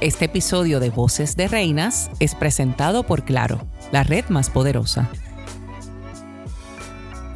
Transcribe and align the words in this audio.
Este 0.00 0.26
episodio 0.26 0.78
de 0.78 0.90
Voces 0.90 1.36
de 1.36 1.48
Reinas 1.48 2.10
es 2.20 2.34
presentado 2.36 3.02
por 3.02 3.24
Claro, 3.24 3.66
la 3.90 4.04
red 4.04 4.24
más 4.28 4.48
poderosa. 4.48 5.10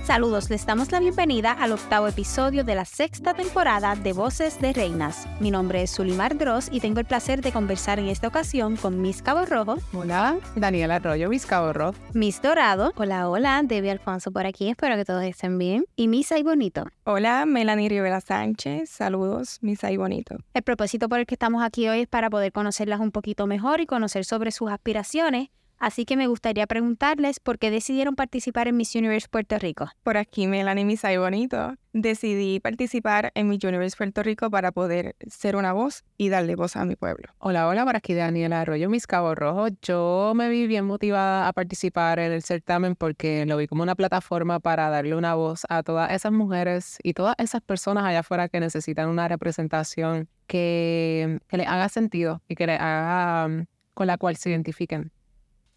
Saludos, 0.04 0.51
les 0.51 0.67
damos 0.67 0.91
la 0.91 0.99
bienvenida 0.99 1.53
al 1.53 1.71
octavo 1.71 2.09
episodio 2.09 2.64
de 2.64 2.75
la 2.75 2.85
sexta 2.85 3.35
temporada 3.35 3.95
de 3.95 4.12
Voces 4.12 4.61
de 4.61 4.73
Reinas. 4.73 5.29
Mi 5.39 5.52
nombre 5.52 5.82
es 5.82 5.93
Sulimar 5.93 6.37
Dross 6.37 6.69
y 6.73 6.80
tengo 6.80 6.98
el 6.98 7.07
placer 7.07 7.41
de 7.41 7.52
conversar 7.52 8.01
en 8.01 8.09
esta 8.09 8.27
ocasión 8.27 8.75
con 8.75 9.01
Miss 9.01 9.23
Cabo 9.23 9.46
Rojo. 9.46 9.77
Hola, 9.93 10.38
Daniela 10.57 10.96
Arroyo, 10.96 11.29
Miss 11.29 11.46
Cabo 11.46 11.73
Rojo. 11.73 11.96
Miss 12.15 12.43
Dorado. 12.43 12.93
Hola, 12.96 13.29
hola, 13.29 13.62
Debbie 13.62 13.93
Alfonso 13.93 14.33
por 14.33 14.45
aquí, 14.45 14.70
espero 14.70 14.96
que 14.96 15.05
todos 15.05 15.23
estén 15.23 15.57
bien. 15.57 15.84
Y 15.95 16.09
Miss 16.09 16.32
Ay 16.32 16.43
Bonito. 16.43 16.84
Hola, 17.05 17.46
Melanie 17.46 17.89
Rivera 17.89 18.21
Sánchez. 18.21 18.91
Saludos, 18.91 19.59
Miss 19.62 19.84
Ay 19.84 19.98
Bonito. 19.98 20.37
El 20.53 20.62
propósito 20.62 21.09
por 21.09 21.20
el 21.20 21.27
que 21.27 21.37
estamos 21.37 21.62
aquí 21.62 21.89
hoy 21.89 22.00
es 22.00 22.09
para 22.09 22.28
poder 22.28 22.50
conocerlas 22.50 22.98
un 22.98 23.12
poquito 23.12 23.47
mejor 23.47 23.80
y 23.80 23.87
conocer 23.87 24.25
sobre 24.25 24.50
sus 24.50 24.69
aspiraciones 24.69 25.50
Así 25.82 26.04
que 26.04 26.16
me 26.16 26.28
gustaría 26.28 26.68
preguntarles 26.68 27.41
por 27.41 27.59
qué 27.59 27.72
decidieron 27.72 28.14
participar 28.14 28.68
en 28.68 28.77
Miss 28.77 28.95
Universe 28.95 29.27
Puerto 29.28 29.59
Rico. 29.59 29.91
Por 30.05 30.16
aquí, 30.16 30.46
Melanie 30.46 30.84
Misay 30.84 31.16
Bonito. 31.16 31.74
Decidí 31.92 32.60
participar 32.60 33.32
en 33.34 33.48
Miss 33.48 33.64
Universe 33.64 33.96
Puerto 33.96 34.22
Rico 34.22 34.48
para 34.48 34.70
poder 34.70 35.16
ser 35.27 35.56
una 35.56 35.72
voz 35.72 36.05
y 36.16 36.28
darle 36.28 36.55
voz 36.55 36.77
a 36.77 36.84
mi 36.84 36.95
pueblo. 36.95 37.30
Hola, 37.38 37.66
hola, 37.66 37.84
por 37.84 37.96
aquí 37.96 38.14
Daniela 38.14 38.60
Arroyo, 38.60 38.88
Miss 38.88 39.08
Cabo 39.08 39.34
Rojo. 39.34 39.70
Yo 39.82 40.34
me 40.36 40.48
vi 40.48 40.68
bien 40.68 40.84
motivada 40.84 41.48
a 41.48 41.52
participar 41.52 42.20
en 42.20 42.30
el 42.30 42.44
certamen 42.44 42.94
porque 42.94 43.44
lo 43.44 43.56
vi 43.56 43.66
como 43.66 43.83
una 43.83 43.96
plataforma 43.96 44.60
para 44.60 44.88
darle 44.88 45.16
una 45.16 45.34
voz 45.34 45.62
a 45.69 45.83
todas 45.83 46.12
esas 46.12 46.30
mujeres 46.30 46.98
y 47.02 47.14
todas 47.14 47.34
esas 47.38 47.60
personas 47.60 48.05
allá 48.05 48.20
afuera 48.20 48.48
que 48.48 48.60
necesitan 48.60 49.08
una 49.08 49.27
representación 49.27 50.28
que, 50.46 51.41
que 51.48 51.56
les 51.56 51.66
haga 51.66 51.88
sentido 51.88 52.41
y 52.46 52.55
que 52.55 52.69
les 52.69 52.80
haga 52.80 53.48
mm, 53.48 53.67
con 53.94 54.06
la 54.06 54.17
cual 54.17 54.36
se 54.36 54.50
identifiquen. 54.50 55.11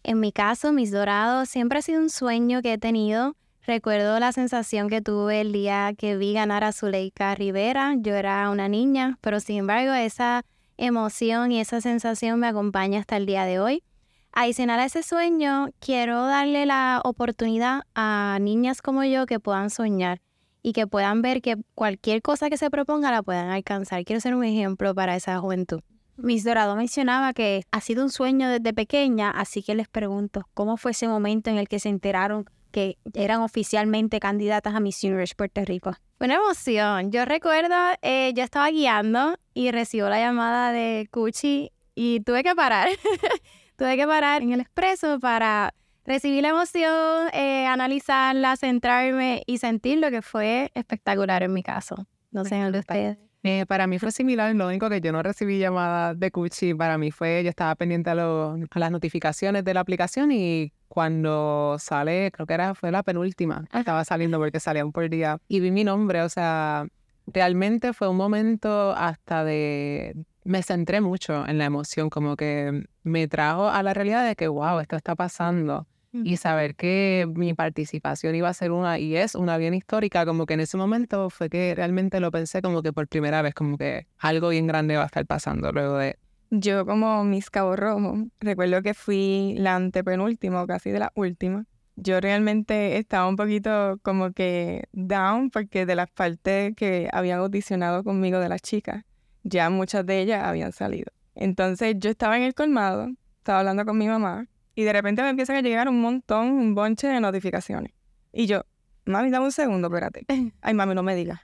En 0.08 0.20
mi 0.20 0.30
caso, 0.30 0.72
mis 0.72 0.92
dorados 0.92 1.48
siempre 1.48 1.80
ha 1.80 1.82
sido 1.82 2.00
un 2.00 2.10
sueño 2.10 2.62
que 2.62 2.74
he 2.74 2.78
tenido. 2.78 3.34
Recuerdo 3.66 4.20
la 4.20 4.30
sensación 4.30 4.88
que 4.88 5.02
tuve 5.02 5.40
el 5.40 5.50
día 5.50 5.94
que 5.98 6.16
vi 6.16 6.32
ganar 6.32 6.62
a 6.62 6.70
Zuleika 6.70 7.34
Rivera. 7.34 7.96
Yo 7.98 8.14
era 8.14 8.48
una 8.50 8.68
niña, 8.68 9.18
pero 9.20 9.40
sin 9.40 9.56
embargo 9.56 9.92
esa 9.94 10.44
emoción 10.76 11.50
y 11.50 11.58
esa 11.58 11.80
sensación 11.80 12.38
me 12.38 12.46
acompaña 12.46 13.00
hasta 13.00 13.16
el 13.16 13.26
día 13.26 13.46
de 13.46 13.58
hoy. 13.58 13.82
Adicional 14.30 14.78
a 14.78 14.84
ese 14.84 15.02
sueño, 15.02 15.70
quiero 15.80 16.24
darle 16.24 16.66
la 16.66 17.00
oportunidad 17.02 17.82
a 17.96 18.38
niñas 18.40 18.82
como 18.82 19.02
yo 19.02 19.26
que 19.26 19.40
puedan 19.40 19.70
soñar 19.70 20.20
y 20.62 20.72
que 20.72 20.86
puedan 20.86 21.20
ver 21.20 21.42
que 21.42 21.56
cualquier 21.74 22.22
cosa 22.22 22.48
que 22.48 22.58
se 22.58 22.70
proponga 22.70 23.10
la 23.10 23.24
puedan 23.24 23.48
alcanzar. 23.48 24.04
Quiero 24.04 24.20
ser 24.20 24.36
un 24.36 24.44
ejemplo 24.44 24.94
para 24.94 25.16
esa 25.16 25.36
juventud. 25.40 25.80
Miss 26.16 26.44
Dorado 26.44 26.76
mencionaba 26.76 27.32
que 27.32 27.64
ha 27.70 27.80
sido 27.80 28.02
un 28.02 28.10
sueño 28.10 28.48
desde 28.48 28.72
pequeña, 28.72 29.30
así 29.30 29.62
que 29.62 29.74
les 29.74 29.88
pregunto, 29.88 30.48
¿cómo 30.54 30.76
fue 30.76 30.92
ese 30.92 31.08
momento 31.08 31.50
en 31.50 31.58
el 31.58 31.68
que 31.68 31.78
se 31.78 31.88
enteraron 31.88 32.46
que 32.70 32.98
eran 33.14 33.40
oficialmente 33.40 34.20
candidatas 34.20 34.74
a 34.74 34.80
Miss 34.80 35.02
Universe 35.04 35.34
Puerto 35.34 35.64
Rico? 35.64 35.92
Una 36.18 36.36
emoción. 36.36 37.10
Yo 37.12 37.24
recuerdo, 37.24 37.74
eh, 38.02 38.32
yo 38.34 38.42
estaba 38.42 38.70
guiando 38.70 39.36
y 39.54 39.70
recibo 39.70 40.08
la 40.08 40.18
llamada 40.18 40.72
de 40.72 41.08
Cuchi 41.10 41.70
y 41.94 42.20
tuve 42.20 42.42
que 42.42 42.54
parar. 42.54 42.88
tuve 43.76 43.96
que 43.96 44.06
parar 44.06 44.42
en 44.42 44.52
el 44.52 44.60
expreso 44.60 45.20
para 45.20 45.74
recibir 46.06 46.42
la 46.42 46.50
emoción, 46.50 47.28
eh, 47.32 47.66
analizarla, 47.66 48.56
centrarme 48.56 49.42
y 49.46 49.58
sentir 49.58 49.98
lo 49.98 50.10
que 50.10 50.22
fue 50.22 50.70
espectacular 50.74 51.42
en 51.42 51.52
mi 51.52 51.62
caso. 51.62 52.06
No 52.30 52.44
sé, 52.44 52.56
en 52.56 52.74
ustedes. 52.74 53.18
Eh, 53.48 53.64
para 53.64 53.86
mí 53.86 54.00
fue 54.00 54.10
similar, 54.10 54.52
lo 54.56 54.66
único 54.66 54.90
que 54.90 55.00
yo 55.00 55.12
no 55.12 55.22
recibí 55.22 55.60
llamadas 55.60 56.18
de 56.18 56.32
Cuchi, 56.32 56.74
para 56.74 56.98
mí 56.98 57.12
fue, 57.12 57.44
yo 57.44 57.50
estaba 57.50 57.76
pendiente 57.76 58.10
a, 58.10 58.14
las 58.16 58.90
notificaciones 58.90 59.62
de 59.62 59.72
la 59.72 59.78
aplicación 59.78 60.32
y 60.32 60.72
cuando 60.88 61.76
sale, 61.78 62.32
creo 62.32 62.44
que 62.44 62.54
era, 62.54 62.74
fue 62.74 62.90
la 62.90 63.04
penúltima, 63.04 63.64
estaba 63.72 64.04
saliendo 64.04 64.38
porque 64.38 64.58
salían 64.58 64.90
por 64.90 65.08
día 65.08 65.38
y 65.46 65.60
vi 65.60 65.70
mi 65.70 65.84
nombre, 65.84 66.22
o 66.22 66.28
sea, 66.28 66.88
realmente 67.28 67.92
fue 67.92 68.08
un 68.08 68.16
momento 68.16 68.90
hasta 68.96 69.44
de, 69.44 70.16
me 70.42 70.64
centré 70.64 71.00
mucho 71.00 71.46
en 71.46 71.58
la 71.58 71.66
emoción, 71.66 72.10
como 72.10 72.34
que 72.34 72.88
me 73.04 73.28
trajo 73.28 73.68
a 73.68 73.80
la 73.84 73.94
realidad 73.94 74.26
de 74.26 74.34
que, 74.34 74.48
wow, 74.48 74.80
esto 74.80 74.96
está 74.96 75.14
pasando 75.14 75.86
y 76.12 76.36
saber 76.36 76.74
que 76.74 77.26
mi 77.34 77.54
participación 77.54 78.34
iba 78.34 78.48
a 78.48 78.54
ser 78.54 78.70
una, 78.70 78.98
y 78.98 79.16
es 79.16 79.34
una 79.34 79.58
bien 79.58 79.74
histórica, 79.74 80.24
como 80.24 80.46
que 80.46 80.54
en 80.54 80.60
ese 80.60 80.76
momento 80.76 81.30
fue 81.30 81.48
que 81.48 81.74
realmente 81.74 82.20
lo 82.20 82.30
pensé 82.30 82.62
como 82.62 82.82
que 82.82 82.92
por 82.92 83.08
primera 83.08 83.42
vez, 83.42 83.54
como 83.54 83.76
que 83.76 84.06
algo 84.18 84.48
bien 84.50 84.66
grande 84.66 84.96
va 84.96 85.02
a 85.02 85.06
estar 85.06 85.26
pasando 85.26 85.72
luego 85.72 85.98
de... 85.98 86.18
Yo 86.50 86.86
como 86.86 87.24
Miss 87.24 87.50
Cabo 87.50 87.76
Rojo, 87.76 88.28
recuerdo 88.40 88.82
que 88.82 88.94
fui 88.94 89.54
la 89.58 89.74
antepenúltima, 89.74 90.64
casi 90.66 90.90
de 90.90 91.00
la 91.00 91.12
última. 91.14 91.64
Yo 91.96 92.20
realmente 92.20 92.98
estaba 92.98 93.26
un 93.28 93.36
poquito 93.36 93.98
como 94.02 94.32
que 94.32 94.84
down 94.92 95.50
porque 95.50 95.86
de 95.86 95.96
las 95.96 96.10
partes 96.10 96.74
que 96.76 97.08
habían 97.12 97.40
audicionado 97.40 98.04
conmigo 98.04 98.38
de 98.38 98.48
las 98.48 98.62
chicas, 98.62 99.04
ya 99.42 99.70
muchas 99.70 100.06
de 100.06 100.20
ellas 100.20 100.44
habían 100.44 100.72
salido. 100.72 101.10
Entonces 101.34 101.96
yo 101.98 102.10
estaba 102.10 102.36
en 102.36 102.44
el 102.44 102.54
colmado, 102.54 103.08
estaba 103.38 103.60
hablando 103.60 103.84
con 103.84 103.98
mi 103.98 104.06
mamá 104.06 104.46
y 104.76 104.84
de 104.84 104.92
repente 104.92 105.22
me 105.22 105.30
empiezan 105.30 105.56
a 105.56 105.62
llegar 105.62 105.88
un 105.88 106.00
montón, 106.00 106.48
un 106.50 106.74
bonche 106.74 107.08
de 107.08 107.18
notificaciones. 107.18 107.92
Y 108.30 108.46
yo, 108.46 108.62
mami, 109.06 109.30
dame 109.30 109.46
un 109.46 109.52
segundo, 109.52 109.88
espérate. 109.88 110.26
Ay, 110.60 110.74
mami, 110.74 110.94
no 110.94 111.02
me 111.02 111.16
digas. 111.16 111.40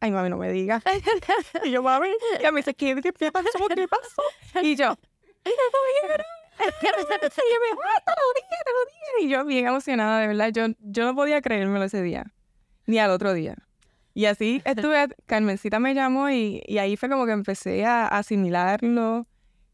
Ay, 0.00 0.12
mami, 0.12 0.28
no 0.28 0.36
me 0.36 0.52
digas. 0.52 0.84
y 1.64 1.70
yo, 1.70 1.82
mami, 1.82 2.10
y 2.40 2.44
a 2.44 2.52
mí 2.52 2.62
se 2.62 2.74
¿qué, 2.74 2.94
¿qué 3.02 3.32
pasó? 3.32 3.48
¿Qué 3.74 3.88
pasó? 3.88 4.22
Y 4.62 4.76
yo, 4.76 4.96
y 9.20 9.28
yo 9.28 9.44
bien 9.46 9.66
emocionada, 9.66 10.20
de 10.20 10.26
verdad. 10.26 10.50
Yo, 10.52 10.66
yo 10.80 11.06
no 11.06 11.14
podía 11.14 11.40
creérmelo 11.40 11.84
ese 11.84 12.02
día, 12.02 12.34
ni 12.84 12.98
al 12.98 13.10
otro 13.10 13.32
día. 13.32 13.56
Y 14.12 14.26
así 14.26 14.60
estuve, 14.66 15.08
Carmencita 15.24 15.78
me 15.78 15.94
llamó 15.94 16.28
y, 16.28 16.62
y 16.66 16.78
ahí 16.78 16.96
fue 16.98 17.08
como 17.08 17.24
que 17.24 17.32
empecé 17.32 17.86
a 17.86 18.08
asimilarlo 18.08 19.26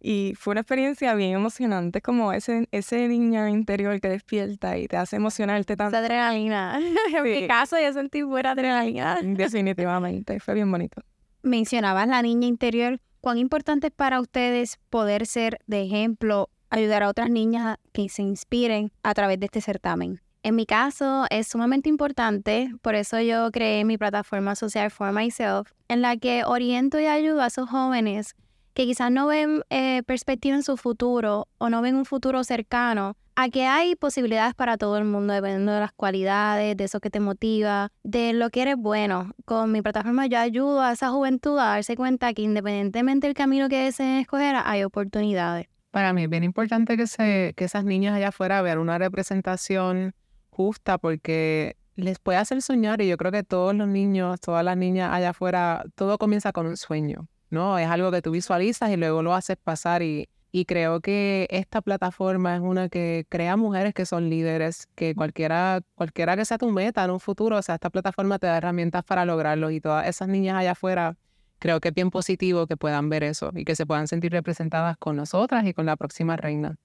y 0.07 0.35
fue 0.37 0.53
una 0.53 0.61
experiencia 0.61 1.15
bien 1.15 1.33
emocionante, 1.33 2.03
como 2.03 2.31
ese, 2.35 2.69
ese 2.73 3.09
niño 3.09 3.49
interior 3.49 3.99
que 4.03 4.11
despierta 4.11 4.77
y 4.77 4.87
te 4.87 4.99
hace 4.99 5.17
emocionarte 5.17 5.79
tanto. 5.79 5.97
Esa 5.97 6.05
adrenalina. 6.05 6.79
en 7.17 7.23
mi 7.23 7.47
caso, 7.47 7.79
yo 7.81 7.91
sentí 7.95 8.21
buena 8.21 8.51
adrenalina. 8.51 9.19
Definitivamente, 9.23 10.41
fue 10.41 10.53
bien 10.53 10.71
bonito. 10.71 11.01
Mencionabas 11.43 12.07
la 12.07 12.21
niña 12.21 12.47
interior. 12.47 13.01
¿Cuán 13.23 13.39
importante 13.39 13.87
es 13.87 13.95
para 13.95 14.21
ustedes 14.21 14.79
poder 14.91 15.25
ser 15.25 15.59
de 15.67 15.85
ejemplo, 15.85 16.51
ayudar 16.69 17.03
a 17.03 17.09
otras 17.09 17.31
niñas 17.31 17.79
que 17.93 18.11
se 18.11 18.21
inspiren 18.21 18.93
a 19.03 19.15
través 19.15 19.41
de 19.41 19.47
este 19.47 19.63
certamen? 19.63 20.21
En 20.43 20.55
mi 20.55 20.67
caso 20.67 21.25
es 21.31 21.49
sumamente 21.49 21.89
importante, 21.89 22.71
por 22.83 22.95
eso 22.95 23.19
yo 23.21 23.51
creé 23.51 23.87
mi 23.87 23.97
plataforma 23.97 24.55
social 24.55 24.91
For 24.91 25.13
Myself, 25.13 25.73
en 25.89 26.03
la 26.03 26.19
que 26.19 26.45
oriento 26.45 27.01
y 27.01 27.07
ayudo 27.07 27.41
a 27.41 27.47
esos 27.47 27.71
jóvenes 27.71 28.37
que 28.75 28.85
quizás 28.85 29.11
no 29.11 29.27
ven 29.29 29.63
eh, 29.71 30.03
perspectiva 30.05 30.57
en 30.57 30.63
su 30.63 30.77
futuro 30.77 31.49
o 31.59 31.71
no 31.71 31.81
ven 31.81 31.95
un 31.95 32.05
futuro 32.05 32.45
cercano, 32.45 33.17
a 33.37 33.49
que 33.49 33.67
hay 33.67 33.97
posibilidades 33.97 34.55
para 34.55 34.77
todo 34.77 34.97
el 34.99 35.05
mundo 35.05 35.33
dependiendo 35.33 35.73
de 35.73 35.81
las 35.81 35.93
cualidades, 35.93 36.77
de 36.77 36.85
eso 36.85 37.01
que 37.01 37.11
te 37.11 37.21
motiva, 37.21 37.91
de 38.03 38.33
lo 38.33 38.51
que 38.51 38.63
eres 38.63 38.77
bueno. 38.77 39.33
Con 39.45 39.73
mi 39.73 39.83
plataforma 39.83 40.27
yo 40.27 40.39
ayudo 40.39 40.83
a 40.83 40.93
esa 40.93 41.11
juventud 41.11 41.59
a 41.59 41.67
darse 41.67 41.97
cuenta 41.97 42.33
que 42.33 42.43
independientemente 42.43 43.27
del 43.27 43.35
camino 43.35 43.69
que 43.69 43.85
deseen 43.85 44.19
escoger, 44.19 44.57
hay 44.65 44.85
oportunidades. 44.85 45.67
Para 45.91 46.13
mí 46.13 46.25
es 46.25 46.31
bien 46.31 46.45
importante 46.45 46.97
que, 46.97 47.07
se, 47.07 47.55
que 47.57 47.65
esas 47.65 47.85
niñas 47.85 48.15
allá 48.15 48.29
afuera 48.29 48.63
vean 48.63 48.79
una 48.79 48.99
representación 48.99 50.15
justa 50.51 50.99
porque 50.99 51.77
les 51.97 52.19
puede 52.19 52.39
hacer 52.39 52.63
soñar 52.63 53.01
y 53.01 53.09
yo 53.09 53.17
creo 53.17 53.31
que 53.31 53.43
todos 53.45 53.75
los 53.75 53.89
niños, 53.89 54.41
todas 54.41 54.65
las 54.65 54.77
niñas 54.77 55.11
allá 55.13 55.31
afuera, 55.31 55.85
todo 55.95 56.19
comienza 56.19 56.53
con 56.53 56.67
un 56.67 56.77
sueño. 56.77 57.29
¿No? 57.55 57.79
Es 57.79 57.89
algo 57.89 58.11
que 58.11 58.21
tú 58.21 58.33
visualizas 58.33 58.91
y 58.91 58.97
luego 58.97 59.23
lo 59.23 59.35
haces 59.35 59.57
pasar 59.57 60.03
y, 60.03 60.29
creo 60.69 61.01
que 61.01 61.49
esta 61.51 61.83
plataforma 61.83 62.55
es 62.55 62.61
una 62.61 62.89
que 62.89 63.27
crea 63.29 63.57
mujeres 63.57 63.93
que 63.93 64.07
son 64.07 64.31
líderes, 64.31 64.87
que 64.95 65.13
cualquiera, 65.15 65.81
cualquiera 65.97 66.37
que 66.37 66.45
sea 66.45 66.59
tu 66.59 66.71
meta 66.71 67.05
en 67.05 67.11
un 67.11 67.19
futuro, 67.19 67.57
o 67.57 67.63
sea, 67.63 67.75
esta 67.75 67.91
plataforma 67.91 68.39
te 68.39 68.47
da 68.47 68.59
herramientas 68.59 69.03
para 69.03 69.25
lograrlo 69.25 69.71
y 69.71 69.81
todas 69.81 70.07
esas 70.07 70.29
niñas 70.29 70.57
allá 70.57 70.73
afuera, 70.73 71.17
creo 71.59 71.81
que 71.81 71.89
es 71.89 71.95
bien 71.95 72.11
positivo 72.11 72.69
que 72.69 72.77
puedan 72.77 73.09
ver 73.09 73.25
eso 73.25 73.51
y 73.53 73.65
que 73.65 73.75
se 73.75 73.85
puedan 73.85 74.07
sentir 74.07 74.31
representadas 74.31 74.97
con 74.97 75.17
nosotras 75.17 75.67
y 75.67 75.75
con 75.75 75.87
la 75.87 75.97
próxima 75.97 76.37
reina. 76.37 76.77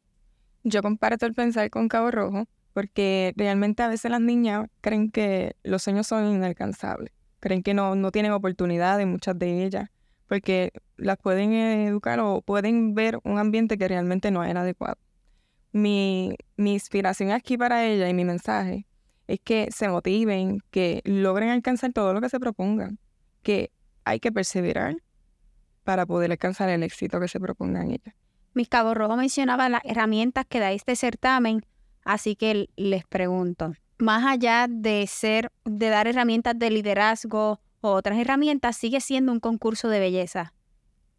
Yo 0.63 0.81
comparto 0.81 1.27
el 1.27 1.35
pensar 1.35 1.69
con 1.69 1.89
Cabo 1.89 2.09
Rojo 2.09 2.47
porque 2.73 3.33
realmente 3.37 3.83
a 3.83 3.87
veces 3.87 4.09
las 4.09 4.21
niñas 4.21 4.67
creen 4.81 5.11
que 5.11 5.55
los 5.61 5.83
sueños 5.83 6.07
son 6.07 6.25
inalcanzables, 6.25 7.13
creen 7.39 7.61
que 7.61 7.75
no, 7.75 7.93
no 7.93 8.09
tienen 8.11 8.31
oportunidades, 8.31 9.05
muchas 9.05 9.37
de 9.37 9.63
ellas 9.63 9.89
porque 10.29 10.71
las 10.95 11.17
pueden 11.17 11.51
educar 11.51 12.19
o 12.19 12.41
pueden 12.41 12.93
ver 12.93 13.19
un 13.23 13.39
ambiente 13.39 13.77
que 13.77 13.87
realmente 13.87 14.31
no 14.31 14.43
era 14.43 14.61
adecuado. 14.61 14.97
Mi, 15.71 16.35
mi 16.55 16.73
inspiración 16.73 17.31
aquí 17.31 17.57
para 17.57 17.85
ella 17.85 18.07
y 18.07 18.13
mi 18.13 18.23
mensaje 18.23 18.85
es 19.27 19.39
que 19.43 19.69
se 19.71 19.89
motiven, 19.89 20.61
que 20.71 21.01
logren 21.03 21.49
alcanzar 21.49 21.91
todo 21.93 22.13
lo 22.13 22.21
que 22.21 22.29
se 22.29 22.39
propongan, 22.39 22.99
que 23.41 23.71
hay 24.05 24.19
que 24.19 24.31
perseverar, 24.31 24.95
para 25.83 26.05
poder 26.05 26.31
alcanzar 26.31 26.69
el 26.69 26.83
éxito 26.83 27.19
que 27.19 27.27
se 27.27 27.39
propongan 27.39 27.89
ellas. 27.89 28.13
Mis 28.53 28.69
Cabo 28.69 28.93
Rojo 28.93 29.15
mencionaba 29.17 29.69
las 29.69 29.81
herramientas 29.83 30.45
que 30.47 30.59
da 30.59 30.71
este 30.71 30.95
certamen, 30.95 31.65
así 32.03 32.35
que 32.35 32.69
les 32.75 33.05
pregunto, 33.05 33.73
más 33.97 34.23
allá 34.25 34.67
de 34.69 35.07
ser, 35.07 35.51
de 35.65 35.89
dar 35.89 36.07
herramientas 36.07 36.57
de 36.57 36.69
liderazgo 36.69 37.59
otras 37.81 38.17
herramientas, 38.17 38.77
sigue 38.77 39.01
siendo 39.01 39.31
un 39.31 39.39
concurso 39.39 39.89
de 39.89 39.99
belleza. 39.99 40.53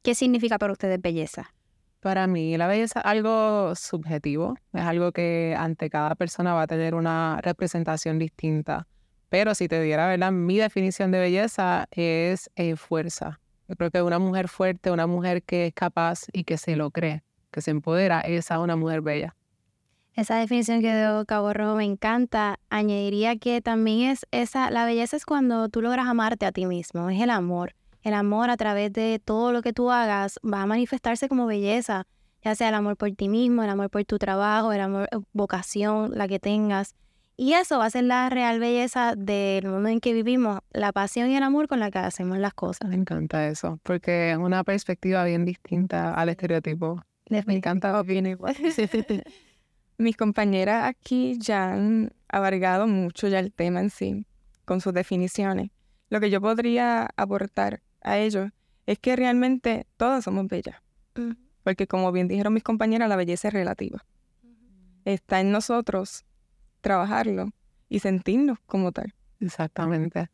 ¿Qué 0.03 0.15
significa 0.15 0.59
para 0.59 0.73
ustedes 0.73 1.01
belleza? 1.01 1.53
Para 2.01 2.27
mí 2.27 2.57
la 2.57 2.67
belleza 2.67 3.01
es 3.01 3.07
algo 3.07 3.75
subjetivo, 3.75 4.57
es 4.73 4.83
algo 4.83 5.13
que 5.13 5.55
ante 5.59 5.91
cada 5.91 6.15
persona 6.15 6.55
va 6.55 6.63
a 6.63 6.67
tener 6.67 6.95
una 6.95 7.39
representación 7.43 8.19
distinta. 8.19 8.87
Pero 9.29 9.55
si 9.55 9.69
te 9.69 9.81
diera, 9.83 10.09
¿verdad? 10.09 10.33
Mi 10.33 10.57
definición 10.57 11.11
de 11.11 11.21
belleza 11.21 11.87
es 11.91 12.51
eh, 12.57 12.77
fuerza. 12.77 13.41
Yo 13.69 13.77
creo 13.77 13.91
que 13.91 14.03
una 14.03 14.19
mujer 14.19 14.49
fuerte, 14.49 14.91
una 14.91 15.07
mujer 15.07 15.43
que 15.43 15.67
es 15.67 15.75
capaz 15.75 16.25
y 16.33 16.45
que 16.45 16.59
se 16.59 16.75
lo 16.75 16.91
cree, 16.91 17.23
que 17.51 17.61
se 17.61 17.71
empodera, 17.71 18.21
esa 18.23 18.55
es 18.55 18.61
una 18.61 18.77
mujer 18.77 19.03
bella. 19.03 19.37
Esa 20.15 20.37
definición 20.37 20.81
que 20.81 20.97
dio 20.97 21.25
Cabo 21.25 21.53
Rojo 21.53 21.77
me 21.77 21.85
encanta. 21.85 22.59
Añadiría 22.69 23.37
que 23.37 23.61
también 23.61 24.11
es 24.11 24.27
esa, 24.33 24.71
la 24.71 24.85
belleza 24.85 25.17
es 25.17 25.25
cuando 25.25 25.69
tú 25.69 25.83
logras 25.83 26.07
amarte 26.07 26.47
a 26.47 26.53
ti 26.53 26.67
mismo, 26.67 27.09
es 27.11 27.21
el 27.21 27.31
amor. 27.31 27.75
El 28.03 28.15
amor 28.15 28.51
a 28.51 28.57
través 28.57 28.93
de 28.93 29.21
todo 29.23 29.53
lo 29.53 29.63
que 29.63 29.73
tú 29.73 29.91
hagas 29.91 30.39
va 30.43 30.63
a 30.63 30.67
manifestarse 30.67 31.29
como 31.29 31.47
belleza, 31.47 32.07
ya 32.43 32.55
sea 32.55 32.71
el 32.71 32.75
amor 32.75 32.97
por 32.97 33.11
ti 33.13 33.29
mismo, 33.29 33.63
el 33.63 33.71
amor 33.71 33.91
por 33.91 34.05
tu 34.05 34.19
trabajo, 34.19 34.73
el 34.73 34.81
amor, 34.81 35.09
eh, 35.13 35.19
vocación, 35.33 36.13
la 36.15 36.27
que 36.27 36.39
tengas. 36.39 36.95
Y 37.37 37.55
eso 37.55 37.79
va 37.79 37.87
a 37.87 37.91
ser 37.91 38.05
la 38.05 38.29
real 38.29 38.59
belleza 38.59 39.15
del 39.17 39.67
mundo 39.67 39.89
en 39.89 40.01
que 40.01 40.13
vivimos, 40.13 40.61
la 40.73 40.93
pasión 40.93 41.31
y 41.31 41.37
el 41.37 41.43
amor 41.43 41.69
con 41.69 41.81
la 41.81 41.91
que 41.91 41.99
hacemos 41.99 42.39
las 42.39 42.53
cosas. 42.53 42.89
Me 42.89 42.97
encanta 42.97 43.47
eso, 43.49 43.79
porque 43.83 44.33
es 44.33 44.37
una 44.37 44.65
perspectiva 44.65 45.25
bien 45.25 45.45
distinta 45.45 46.13
al 46.15 46.29
estereotipo. 46.29 47.03
Me 47.31 47.55
encanta 47.55 48.03
bien 48.03 48.27
igual. 48.27 48.57
Mis 50.01 50.17
compañeras 50.17 50.87
aquí 50.87 51.37
ya 51.39 51.75
han 51.75 52.15
abarcado 52.27 52.87
mucho 52.87 53.29
ya 53.29 53.39
el 53.39 53.53
tema 53.53 53.81
en 53.81 53.91
sí, 53.91 54.25
con 54.65 54.81
sus 54.81 54.95
definiciones. 54.95 55.73
Lo 56.09 56.21
que 56.21 56.31
yo 56.31 56.41
podría 56.41 57.11
aportar 57.19 57.83
a 58.01 58.17
ellos 58.17 58.51
es 58.87 58.99
que 58.99 59.15
realmente 59.15 59.87
todas 59.99 60.25
somos 60.25 60.49
bellas. 60.49 60.77
Porque 61.63 61.87
como 61.87 62.13
bien 62.13 62.29
dijeron 62.29 62.55
mis 62.55 62.63
compañeras, 62.63 63.11
la 63.11 63.17
belleza 63.17 63.49
es 63.49 63.53
relativa. 63.53 64.03
Está 65.05 65.41
en 65.41 65.53
nosotros 65.53 66.25
trabajarlo 66.81 67.51
y 67.91 67.99
sentirnos 67.99 68.59
como 68.65 68.93
tal. 68.93 69.13
Exactamente. 69.39 70.31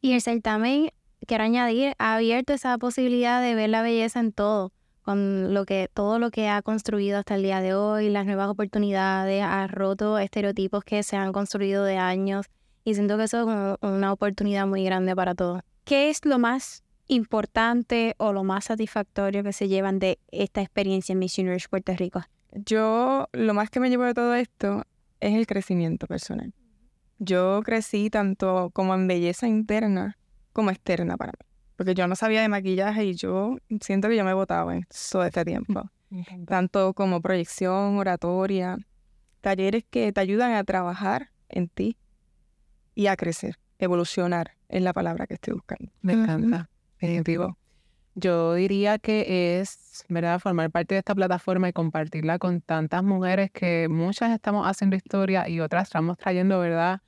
y 0.00 0.14
el 0.14 0.22
certamen, 0.22 0.90
quiero 1.24 1.44
añadir, 1.44 1.94
ha 1.98 2.16
abierto 2.16 2.52
esa 2.52 2.78
posibilidad 2.78 3.40
de 3.40 3.54
ver 3.54 3.70
la 3.70 3.82
belleza 3.82 4.18
en 4.18 4.32
todo, 4.32 4.72
con 5.08 5.54
lo 5.54 5.64
que, 5.64 5.88
todo 5.94 6.18
lo 6.18 6.30
que 6.30 6.50
ha 6.50 6.60
construido 6.60 7.18
hasta 7.18 7.36
el 7.36 7.42
día 7.42 7.62
de 7.62 7.72
hoy, 7.72 8.10
las 8.10 8.26
nuevas 8.26 8.50
oportunidades, 8.50 9.42
ha 9.42 9.66
roto 9.66 10.18
estereotipos 10.18 10.84
que 10.84 11.02
se 11.02 11.16
han 11.16 11.32
construido 11.32 11.82
de 11.82 11.96
años 11.96 12.44
y 12.84 12.92
siento 12.92 13.16
que 13.16 13.24
eso 13.24 13.40
es 13.40 13.78
una 13.80 14.12
oportunidad 14.12 14.66
muy 14.66 14.84
grande 14.84 15.16
para 15.16 15.34
todos. 15.34 15.62
¿Qué 15.84 16.10
es 16.10 16.26
lo 16.26 16.38
más 16.38 16.84
importante 17.06 18.16
o 18.18 18.34
lo 18.34 18.44
más 18.44 18.66
satisfactorio 18.66 19.42
que 19.42 19.54
se 19.54 19.66
llevan 19.66 19.98
de 19.98 20.18
esta 20.30 20.60
experiencia 20.60 21.14
en 21.14 21.20
Miss 21.20 21.38
Universe 21.38 21.68
Puerto 21.70 21.94
Rico? 21.96 22.20
Yo 22.52 23.28
lo 23.32 23.54
más 23.54 23.70
que 23.70 23.80
me 23.80 23.88
llevo 23.88 24.04
de 24.04 24.12
todo 24.12 24.34
esto 24.34 24.84
es 25.20 25.34
el 25.34 25.46
crecimiento 25.46 26.06
personal. 26.06 26.52
Yo 27.18 27.62
crecí 27.64 28.10
tanto 28.10 28.68
como 28.74 28.94
en 28.94 29.08
belleza 29.08 29.48
interna 29.48 30.18
como 30.52 30.68
externa 30.68 31.16
para 31.16 31.32
mí. 31.32 31.47
Porque 31.78 31.94
yo 31.94 32.08
no 32.08 32.16
sabía 32.16 32.42
de 32.42 32.48
maquillaje 32.48 33.04
y 33.04 33.14
yo 33.14 33.56
siento 33.80 34.08
que 34.08 34.16
yo 34.16 34.24
me 34.24 34.34
botaba 34.34 34.74
en 34.74 34.84
todo 35.12 35.22
este 35.22 35.44
tiempo. 35.44 35.88
Tanto 36.48 36.92
como 36.92 37.22
proyección, 37.22 37.98
oratoria, 37.98 38.78
talleres 39.40 39.84
que 39.88 40.12
te 40.12 40.20
ayudan 40.20 40.54
a 40.54 40.64
trabajar 40.64 41.30
en 41.48 41.68
ti 41.68 41.96
y 42.96 43.06
a 43.06 43.16
crecer, 43.16 43.60
evolucionar 43.78 44.56
es 44.68 44.82
la 44.82 44.92
palabra 44.92 45.28
que 45.28 45.34
estoy 45.34 45.54
buscando. 45.54 45.92
Me 46.02 46.14
encanta, 46.14 46.68
definitivo. 47.00 47.56
Yo 48.16 48.54
diría 48.54 48.98
que 48.98 49.60
es, 49.60 50.04
¿verdad?, 50.08 50.40
formar 50.40 50.72
parte 50.72 50.96
de 50.96 50.98
esta 50.98 51.14
plataforma 51.14 51.68
y 51.68 51.72
compartirla 51.72 52.40
con 52.40 52.60
tantas 52.60 53.04
mujeres 53.04 53.52
que 53.52 53.86
muchas 53.88 54.32
estamos 54.32 54.66
haciendo 54.66 54.96
historia 54.96 55.48
y 55.48 55.60
otras 55.60 55.84
estamos 55.84 56.18
trayendo, 56.18 56.58
¿verdad? 56.58 57.02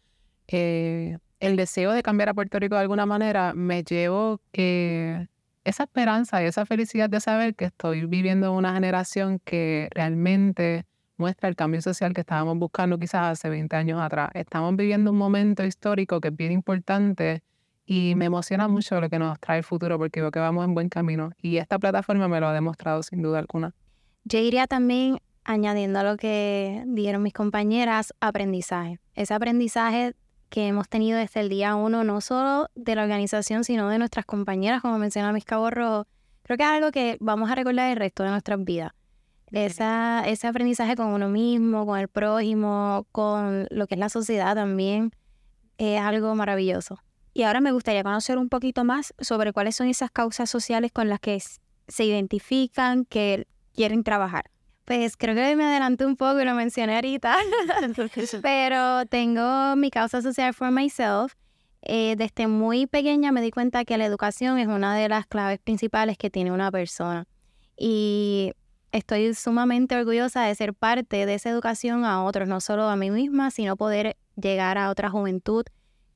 Eh, 0.46 1.18
el 1.40 1.56
deseo 1.56 1.92
de 1.92 2.02
cambiar 2.02 2.28
a 2.28 2.34
Puerto 2.34 2.58
Rico 2.58 2.74
de 2.74 2.82
alguna 2.82 3.06
manera, 3.06 3.54
me 3.54 3.82
llevo 3.82 4.40
que 4.52 5.28
esa 5.64 5.84
esperanza 5.84 6.42
y 6.42 6.46
esa 6.46 6.66
felicidad 6.66 7.10
de 7.10 7.20
saber 7.20 7.54
que 7.54 7.66
estoy 7.66 8.06
viviendo 8.06 8.52
una 8.52 8.74
generación 8.74 9.40
que 9.44 9.88
realmente 9.92 10.86
muestra 11.16 11.48
el 11.48 11.56
cambio 11.56 11.82
social 11.82 12.14
que 12.14 12.20
estábamos 12.22 12.58
buscando 12.58 12.98
quizás 12.98 13.32
hace 13.32 13.48
20 13.50 13.74
años 13.76 14.00
atrás. 14.00 14.30
Estamos 14.34 14.76
viviendo 14.76 15.10
un 15.10 15.18
momento 15.18 15.64
histórico 15.64 16.20
que 16.20 16.28
es 16.28 16.36
bien 16.36 16.52
importante 16.52 17.42
y 17.84 18.14
me 18.16 18.26
emociona 18.26 18.68
mucho 18.68 19.00
lo 19.00 19.10
que 19.10 19.18
nos 19.18 19.38
trae 19.40 19.58
el 19.58 19.64
futuro 19.64 19.98
porque 19.98 20.20
veo 20.20 20.30
que 20.30 20.38
vamos 20.38 20.64
en 20.64 20.74
buen 20.74 20.88
camino 20.88 21.32
y 21.42 21.56
esta 21.56 21.78
plataforma 21.78 22.28
me 22.28 22.40
lo 22.40 22.48
ha 22.48 22.54
demostrado 22.54 23.02
sin 23.02 23.22
duda 23.22 23.38
alguna. 23.38 23.74
Yo 24.24 24.38
iría 24.38 24.66
también 24.66 25.18
añadiendo 25.44 25.98
a 25.98 26.02
lo 26.04 26.16
que 26.16 26.84
dieron 26.86 27.22
mis 27.22 27.32
compañeras, 27.32 28.14
aprendizaje. 28.20 28.98
Ese 29.14 29.34
aprendizaje 29.34 30.14
que 30.50 30.66
hemos 30.66 30.88
tenido 30.88 31.18
desde 31.18 31.40
el 31.40 31.48
día 31.48 31.76
uno, 31.76 32.04
no 32.04 32.20
solo 32.20 32.68
de 32.74 32.94
la 32.94 33.02
organización, 33.02 33.64
sino 33.64 33.88
de 33.88 33.98
nuestras 33.98 34.26
compañeras, 34.26 34.82
como 34.82 34.98
menciona 34.98 35.32
Mis 35.32 35.44
Cabo 35.44 35.70
Rojo, 35.70 36.06
creo 36.42 36.58
que 36.58 36.64
es 36.64 36.68
algo 36.68 36.90
que 36.90 37.16
vamos 37.20 37.50
a 37.50 37.54
recordar 37.54 37.90
el 37.90 37.96
resto 37.96 38.24
de 38.24 38.30
nuestras 38.30 38.62
vidas. 38.62 38.92
Esa, 39.52 40.22
ese 40.26 40.46
aprendizaje 40.46 40.94
con 40.96 41.08
uno 41.08 41.28
mismo, 41.28 41.86
con 41.86 41.98
el 41.98 42.08
prójimo, 42.08 43.06
con 43.12 43.66
lo 43.70 43.86
que 43.86 43.94
es 43.94 44.00
la 44.00 44.08
sociedad 44.08 44.54
también, 44.54 45.12
es 45.78 46.00
algo 46.00 46.34
maravilloso. 46.34 46.98
Y 47.32 47.44
ahora 47.44 47.60
me 47.60 47.72
gustaría 47.72 48.02
conocer 48.02 48.38
un 48.38 48.48
poquito 48.48 48.84
más 48.84 49.14
sobre 49.20 49.52
cuáles 49.52 49.76
son 49.76 49.88
esas 49.88 50.10
causas 50.10 50.50
sociales 50.50 50.92
con 50.92 51.08
las 51.08 51.20
que 51.20 51.40
se 51.88 52.04
identifican, 52.04 53.04
que 53.04 53.46
quieren 53.72 54.02
trabajar. 54.04 54.50
Pues 54.90 55.16
creo 55.16 55.36
que 55.36 55.54
me 55.54 55.62
adelanté 55.62 56.04
un 56.04 56.16
poco 56.16 56.40
y 56.40 56.44
lo 56.44 56.52
mencioné 56.52 56.96
ahorita, 56.96 57.36
pero 58.42 59.06
tengo 59.06 59.76
mi 59.76 59.88
causa 59.88 60.20
social 60.20 60.52
for 60.52 60.72
myself. 60.72 61.34
Eh, 61.82 62.16
desde 62.18 62.48
muy 62.48 62.88
pequeña 62.88 63.30
me 63.30 63.40
di 63.40 63.52
cuenta 63.52 63.84
que 63.84 63.96
la 63.96 64.04
educación 64.04 64.58
es 64.58 64.66
una 64.66 64.96
de 64.96 65.08
las 65.08 65.28
claves 65.28 65.60
principales 65.60 66.18
que 66.18 66.28
tiene 66.28 66.50
una 66.50 66.72
persona. 66.72 67.28
Y 67.76 68.50
estoy 68.90 69.32
sumamente 69.34 69.94
orgullosa 69.94 70.42
de 70.42 70.56
ser 70.56 70.74
parte 70.74 71.24
de 71.24 71.34
esa 71.34 71.50
educación 71.50 72.04
a 72.04 72.24
otros, 72.24 72.48
no 72.48 72.60
solo 72.60 72.88
a 72.88 72.96
mí 72.96 73.12
misma, 73.12 73.52
sino 73.52 73.76
poder 73.76 74.16
llegar 74.34 74.76
a 74.76 74.90
otra 74.90 75.08
juventud 75.08 75.62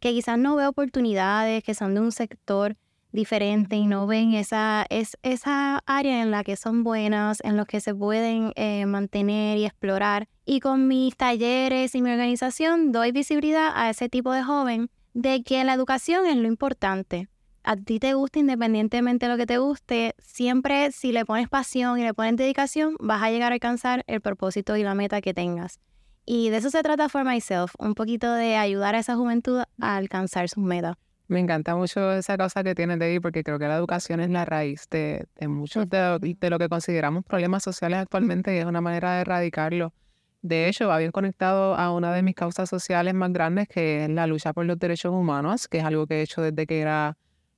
que 0.00 0.10
quizás 0.10 0.36
no 0.36 0.56
ve 0.56 0.66
oportunidades, 0.66 1.62
que 1.62 1.74
son 1.74 1.94
de 1.94 2.00
un 2.00 2.10
sector 2.10 2.76
diferente 3.14 3.76
y 3.76 3.86
no 3.86 4.06
ven 4.06 4.34
esa, 4.34 4.84
es, 4.90 5.16
esa 5.22 5.82
área 5.86 6.20
en 6.20 6.30
la 6.30 6.44
que 6.44 6.56
son 6.56 6.82
buenas, 6.82 7.38
en 7.44 7.56
los 7.56 7.66
que 7.66 7.80
se 7.80 7.94
pueden 7.94 8.52
eh, 8.56 8.84
mantener 8.86 9.56
y 9.56 9.64
explorar. 9.64 10.28
Y 10.44 10.60
con 10.60 10.88
mis 10.88 11.16
talleres 11.16 11.94
y 11.94 12.02
mi 12.02 12.10
organización 12.10 12.92
doy 12.92 13.12
visibilidad 13.12 13.70
a 13.74 13.88
ese 13.88 14.08
tipo 14.08 14.32
de 14.32 14.42
joven 14.42 14.90
de 15.14 15.42
que 15.42 15.62
la 15.64 15.74
educación 15.74 16.26
es 16.26 16.36
lo 16.36 16.48
importante. 16.48 17.28
A 17.62 17.76
ti 17.76 17.98
te 17.98 18.12
gusta 18.12 18.40
independientemente 18.40 19.26
de 19.26 19.32
lo 19.32 19.38
que 19.38 19.46
te 19.46 19.58
guste, 19.58 20.14
siempre 20.18 20.92
si 20.92 21.12
le 21.12 21.24
pones 21.24 21.48
pasión 21.48 21.98
y 21.98 22.02
le 22.02 22.12
pones 22.12 22.36
dedicación, 22.36 22.96
vas 22.98 23.22
a 23.22 23.30
llegar 23.30 23.52
a 23.52 23.54
alcanzar 23.54 24.04
el 24.06 24.20
propósito 24.20 24.76
y 24.76 24.82
la 24.82 24.94
meta 24.94 25.22
que 25.22 25.32
tengas. 25.32 25.80
Y 26.26 26.50
de 26.50 26.58
eso 26.58 26.70
se 26.70 26.82
trata 26.82 27.08
For 27.08 27.24
Myself, 27.24 27.74
un 27.78 27.94
poquito 27.94 28.32
de 28.32 28.56
ayudar 28.56 28.94
a 28.94 28.98
esa 28.98 29.14
juventud 29.14 29.62
a 29.80 29.96
alcanzar 29.96 30.48
sus 30.48 30.64
metas. 30.64 30.96
Me 31.26 31.40
encanta 31.40 31.74
mucho 31.74 32.12
esa 32.12 32.36
cosa 32.36 32.62
que 32.62 32.74
tienes 32.74 32.98
de 32.98 33.06
ahí 33.06 33.20
porque 33.20 33.42
creo 33.42 33.58
que 33.58 33.66
la 33.66 33.76
educación 33.76 34.20
es 34.20 34.28
la 34.28 34.44
raíz 34.44 34.86
de, 34.90 35.26
muchos 35.48 35.88
de, 35.88 36.18
de, 36.38 36.50
lo 36.50 36.58
que 36.58 36.68
consideramos 36.68 37.24
problemas 37.24 37.62
sociales 37.62 37.98
actualmente 37.98 38.54
y 38.54 38.58
es 38.58 38.66
una 38.66 38.82
manera 38.82 39.14
de 39.14 39.20
erradicarlo. 39.22 39.94
De 40.42 40.68
hecho, 40.68 40.88
va 40.88 40.98
bien 40.98 41.10
conectado 41.10 41.74
a 41.74 41.90
una 41.92 42.12
de 42.12 42.22
mis 42.22 42.34
causas 42.34 42.68
sociales 42.68 43.14
más 43.14 43.32
grandes 43.32 43.66
que 43.68 44.04
es 44.04 44.10
la 44.10 44.26
lucha 44.26 44.52
por 44.52 44.66
los 44.66 44.78
derechos 44.78 45.12
humanos, 45.12 45.66
que 45.68 45.78
es 45.78 45.84
algo 45.84 46.06
que 46.06 46.16
he 46.16 46.22
hecho 46.22 46.42
desde 46.42 46.66
que 46.66 46.80
era 46.80 47.16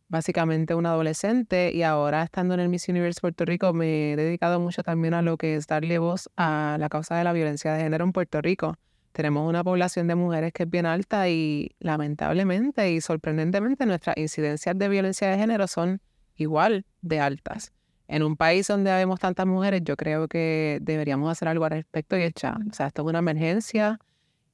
básicamente 0.08 0.76
un 0.76 0.86
adolescente 0.86 1.72
y 1.74 1.82
ahora 1.82 2.22
estando 2.22 2.54
en 2.54 2.60
el 2.60 2.68
Miss 2.68 2.88
Universe 2.88 3.20
Puerto 3.20 3.44
Rico 3.44 3.72
me 3.72 4.12
he 4.12 4.16
dedicado 4.16 4.60
mucho 4.60 4.84
también 4.84 5.14
a 5.14 5.22
lo 5.22 5.36
que 5.36 5.56
es 5.56 5.66
darle 5.66 5.98
voz 5.98 6.30
a 6.36 6.76
la 6.78 6.88
causa 6.88 7.16
de 7.16 7.24
la 7.24 7.32
violencia 7.32 7.72
de 7.72 7.82
género 7.82 8.04
en 8.04 8.12
Puerto 8.12 8.40
Rico. 8.40 8.76
Tenemos 9.16 9.48
una 9.48 9.64
población 9.64 10.08
de 10.08 10.14
mujeres 10.14 10.52
que 10.52 10.64
es 10.64 10.70
bien 10.70 10.84
alta 10.84 11.26
y 11.30 11.70
lamentablemente 11.80 12.92
y 12.92 13.00
sorprendentemente 13.00 13.86
nuestras 13.86 14.14
incidencias 14.18 14.76
de 14.76 14.90
violencia 14.90 15.30
de 15.30 15.38
género 15.38 15.66
son 15.68 16.02
igual 16.36 16.84
de 17.00 17.20
altas. 17.20 17.72
En 18.08 18.22
un 18.22 18.36
país 18.36 18.66
donde 18.66 18.92
vemos 18.92 19.18
tantas 19.18 19.46
mujeres, 19.46 19.80
yo 19.84 19.96
creo 19.96 20.28
que 20.28 20.80
deberíamos 20.82 21.32
hacer 21.32 21.48
algo 21.48 21.64
al 21.64 21.70
respecto 21.70 22.18
y 22.18 22.24
echar. 22.24 22.58
O 22.70 22.74
sea, 22.74 22.88
esto 22.88 23.00
es 23.00 23.08
una 23.08 23.20
emergencia 23.20 23.98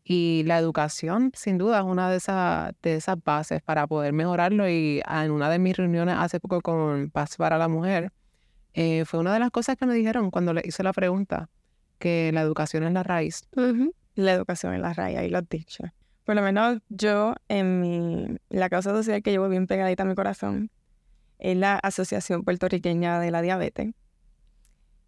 Y 0.05 0.45
la 0.47 0.59
educación, 0.59 1.33
sin 1.35 1.59
duda, 1.59 1.81
es 1.81 1.85
una 1.85 2.09
de 2.09 2.19
esas, 2.19 2.73
de 2.83 2.95
esas 2.95 3.17
bases 3.25 3.63
para 3.63 3.89
poder 3.89 4.13
mejorarlo. 4.13 4.69
Y 4.69 5.03
en 5.11 5.33
una 5.33 5.51
de 5.51 5.59
mis 5.59 5.77
reuniones 5.77 6.15
hace 6.17 6.39
poco 6.39 6.61
con 6.61 7.11
Paz 7.11 7.37
para 7.37 7.59
la 7.59 7.67
Mujer, 7.67 8.13
eh, 8.75 9.05
fue 9.07 9.19
una 9.19 9.35
de 9.35 9.41
las 9.41 9.51
cosas 9.51 9.77
que 9.77 9.87
me 9.87 9.95
dijeron 9.95 10.31
cuando 10.31 10.53
le 10.53 10.63
hice 10.65 10.85
la 10.85 10.93
pregunta, 10.93 11.49
que 11.99 12.31
la 12.33 12.43
educación 12.43 12.85
es 12.85 12.93
la 12.93 13.03
raíz. 13.03 13.49
La 14.15 14.33
educación 14.33 14.75
es 14.75 14.81
la 14.81 14.93
raíz, 14.93 15.19
ahí 15.19 15.31
lo 15.31 15.39
has 15.39 15.49
dicho. 15.49 15.85
Por 16.25 16.37
lo 16.37 16.43
menos 16.43 16.79
yo, 16.89 17.35
en 17.49 17.81
mi, 17.81 18.37
la 18.49 18.69
causa 18.69 18.91
social 18.91 19.23
que 19.23 19.31
llevo 19.31 19.49
bien 19.49 19.67
pegadita 19.67 20.05
a 20.05 20.07
mi 20.07 20.15
corazón, 20.15 20.71
es 21.39 21.57
la 21.57 21.77
Asociación 21.77 22.45
Puertorriqueña 22.45 23.19
de 23.19 23.31
la 23.31 23.43
Diabetes. 23.43 23.95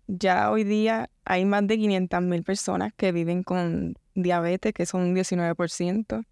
Ya 0.06 0.50
hoy 0.50 0.64
día 0.64 1.08
hay 1.25 1.44
más 1.44 1.66
de 1.66 1.76
500.000 1.78 2.44
personas 2.44 2.92
que 2.96 3.12
viven 3.12 3.42
con 3.42 3.94
diabetes, 4.14 4.73
que 4.75 4.87
son 4.87 5.02
un 5.02 5.14
19%, 5.14 6.25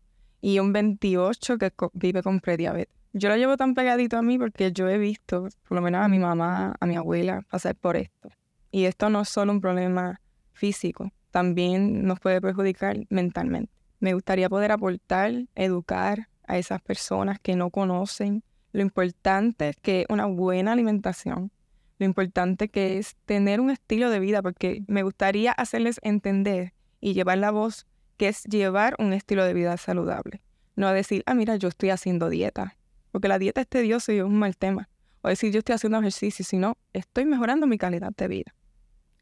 y 0.42 0.58
un 0.58 0.74
28% 0.74 1.58
que 1.58 1.88
vive 1.94 2.22
con 2.22 2.40
prediabetes. 2.40 2.94
Yo 3.14 3.28
lo 3.28 3.36
llevo 3.36 3.56
tan 3.56 3.74
pegadito 3.74 4.16
a 4.16 4.22
mí 4.22 4.38
porque 4.38 4.72
yo 4.72 4.88
he 4.88 4.98
visto, 4.98 5.48
por 5.68 5.76
lo 5.76 5.82
menos 5.82 6.04
a 6.04 6.08
mi 6.08 6.18
mamá, 6.18 6.74
a 6.80 6.86
mi 6.86 6.96
abuela, 6.96 7.42
pasar 7.48 7.76
por 7.76 7.96
esto. 7.96 8.28
Y 8.70 8.84
esto 8.84 9.08
no 9.08 9.20
es 9.20 9.28
solo 9.28 9.52
un 9.52 9.60
problema 9.60 10.20
físico, 10.52 11.12
también 11.32 12.06
nos 12.06 12.20
puede 12.20 12.40
perjudicar 12.40 12.96
mentalmente. 13.08 13.72
Me 13.98 14.14
gustaría 14.14 14.48
poder 14.48 14.70
aportar, 14.70 15.46
educar 15.56 16.28
a 16.46 16.58
esas 16.58 16.80
personas 16.80 17.40
que 17.40 17.56
no 17.56 17.70
conocen 17.70 18.44
lo 18.72 18.80
importante 18.80 19.68
es 19.68 19.76
que 19.76 20.06
una 20.08 20.24
buena 20.26 20.72
alimentación, 20.72 21.52
lo 21.98 22.06
importante 22.06 22.68
que 22.68 22.98
es 22.98 23.16
tener 23.26 23.60
un 23.60 23.70
estilo 23.70 24.08
de 24.08 24.18
vida, 24.18 24.40
porque 24.40 24.82
me 24.88 25.02
gustaría 25.02 25.52
hacerles 25.52 26.00
entender 26.02 26.72
y 27.00 27.12
llevar 27.12 27.38
la 27.38 27.50
voz 27.50 27.86
que 28.16 28.28
es 28.28 28.44
llevar 28.44 28.96
un 28.98 29.12
estilo 29.12 29.44
de 29.44 29.52
vida 29.52 29.76
saludable. 29.76 30.40
No 30.74 30.90
decir, 30.90 31.22
ah, 31.26 31.34
mira, 31.34 31.56
yo 31.56 31.68
estoy 31.68 31.90
haciendo 31.90 32.30
dieta, 32.30 32.76
porque 33.10 33.28
la 33.28 33.38
dieta 33.38 33.60
es 33.60 33.68
tediosa 33.68 34.12
y 34.12 34.18
es 34.18 34.24
un 34.24 34.38
mal 34.38 34.56
tema. 34.56 34.88
O 35.20 35.28
decir, 35.28 35.52
yo 35.52 35.58
estoy 35.58 35.74
haciendo 35.74 35.98
ejercicio, 35.98 36.44
sino 36.44 36.78
estoy 36.94 37.26
mejorando 37.26 37.66
mi 37.66 37.76
calidad 37.76 38.12
de 38.16 38.28
vida. 38.28 38.54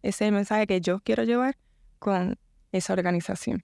Ese 0.03 0.25
es 0.25 0.29
el 0.29 0.33
mensaje 0.33 0.67
que 0.67 0.81
yo 0.81 1.01
quiero 1.01 1.25
llevar 1.25 1.59
con 2.01 2.37
esa 2.73 2.93
organización. 2.93 3.63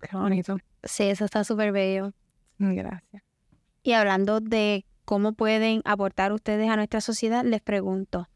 Qué 0.00 0.16
bonito. 0.16 0.56
Sí, 0.82 1.04
eso 1.04 1.24
está 1.24 1.44
súper 1.44 1.70
bello. 1.70 2.12
Gracias. 2.58 3.22
Y 3.82 3.92
hablando 3.92 4.40
de 4.40 4.84
cómo 5.04 5.34
pueden 5.34 5.82
aportar 5.84 6.32
ustedes 6.32 6.68
a 6.68 6.76
nuestra 6.76 7.00
sociedad, 7.00 7.44
les 7.44 7.60
pregunto, 7.60 8.28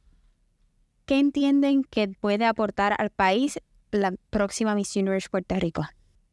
¿qué 1.07 1.19
entienden 1.19 1.83
que 1.83 2.09
puede 2.09 2.45
aportar 2.45 2.95
al 2.99 3.11
país 3.11 3.59
la 3.91 4.15
próxima 4.31 4.75
Miss 4.75 4.95
Universe 4.95 5.29
Puerto 5.31 5.57
Rico? 5.57 5.85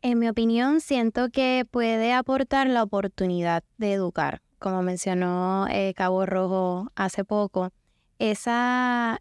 En 0.02 0.20
mi 0.20 0.28
opinión, 0.28 0.82
siento 0.82 1.30
que 1.30 1.66
puede 1.70 2.14
aportar 2.14 2.68
la 2.68 2.84
oportunidad 2.84 3.64
de 3.78 3.94
educar, 3.94 4.42
como 4.60 4.84
mencionó 4.84 5.68
eh, 5.70 5.94
Cabo 5.96 6.26
Rojo 6.26 6.92
hace 6.96 7.24
poco. 7.24 7.72
Esa 8.20 9.20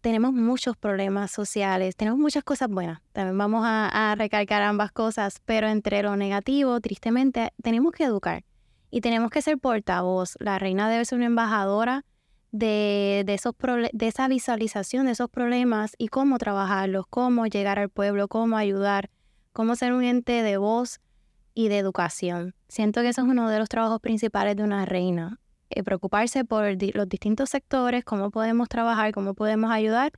tenemos 0.00 0.32
muchos 0.32 0.76
problemas 0.76 1.30
sociales, 1.30 1.96
tenemos 1.96 2.18
muchas 2.18 2.42
cosas 2.44 2.68
buenas. 2.68 3.00
También 3.12 3.36
vamos 3.36 3.62
a, 3.64 4.14
recalcar 4.16 4.62
ambas 4.62 4.92
cosas, 4.92 5.40
pero 5.44 5.68
entre 5.68 6.02
lo 6.02 6.16
negativo, 6.16 6.80
tristemente, 6.80 7.52
tenemos 7.62 7.92
que 7.92 8.04
educar 8.04 8.44
y 8.90 9.00
tenemos 9.00 9.30
que 9.30 9.42
ser 9.42 9.58
portavoz. 9.58 10.36
La 10.40 10.58
reina 10.58 10.88
debe 10.88 11.04
ser 11.04 11.18
una 11.18 11.26
embajadora 11.26 12.04
de, 12.50 13.24
esos 13.28 13.54
de 13.92 14.06
esa 14.06 14.26
visualización 14.28 15.06
de 15.06 15.12
esos 15.12 15.30
problemas 15.30 15.94
y 15.98 16.08
cómo 16.08 16.38
trabajarlos, 16.38 17.06
cómo 17.08 17.46
llegar 17.46 17.78
al 17.78 17.90
pueblo, 17.90 18.28
cómo 18.28 18.56
ayudar, 18.56 19.10
cómo 19.52 19.76
ser 19.76 19.92
un 19.92 20.02
ente 20.02 20.42
de 20.42 20.56
voz 20.56 21.00
y 21.54 21.68
de 21.68 21.78
educación. 21.78 22.54
Siento 22.68 23.02
que 23.02 23.08
eso 23.08 23.22
es 23.22 23.28
uno 23.28 23.48
de 23.48 23.58
los 23.58 23.68
trabajos 23.68 24.00
principales 24.00 24.56
de 24.56 24.62
una 24.62 24.86
reina, 24.86 25.38
eh, 25.70 25.84
preocuparse 25.84 26.44
por 26.44 26.64
los 26.94 27.08
distintos 27.08 27.50
sectores, 27.50 28.04
cómo 28.04 28.32
podemos 28.32 28.68
trabajar, 28.68 29.12
cómo 29.12 29.34
podemos 29.34 29.70
ayudar 29.70 30.12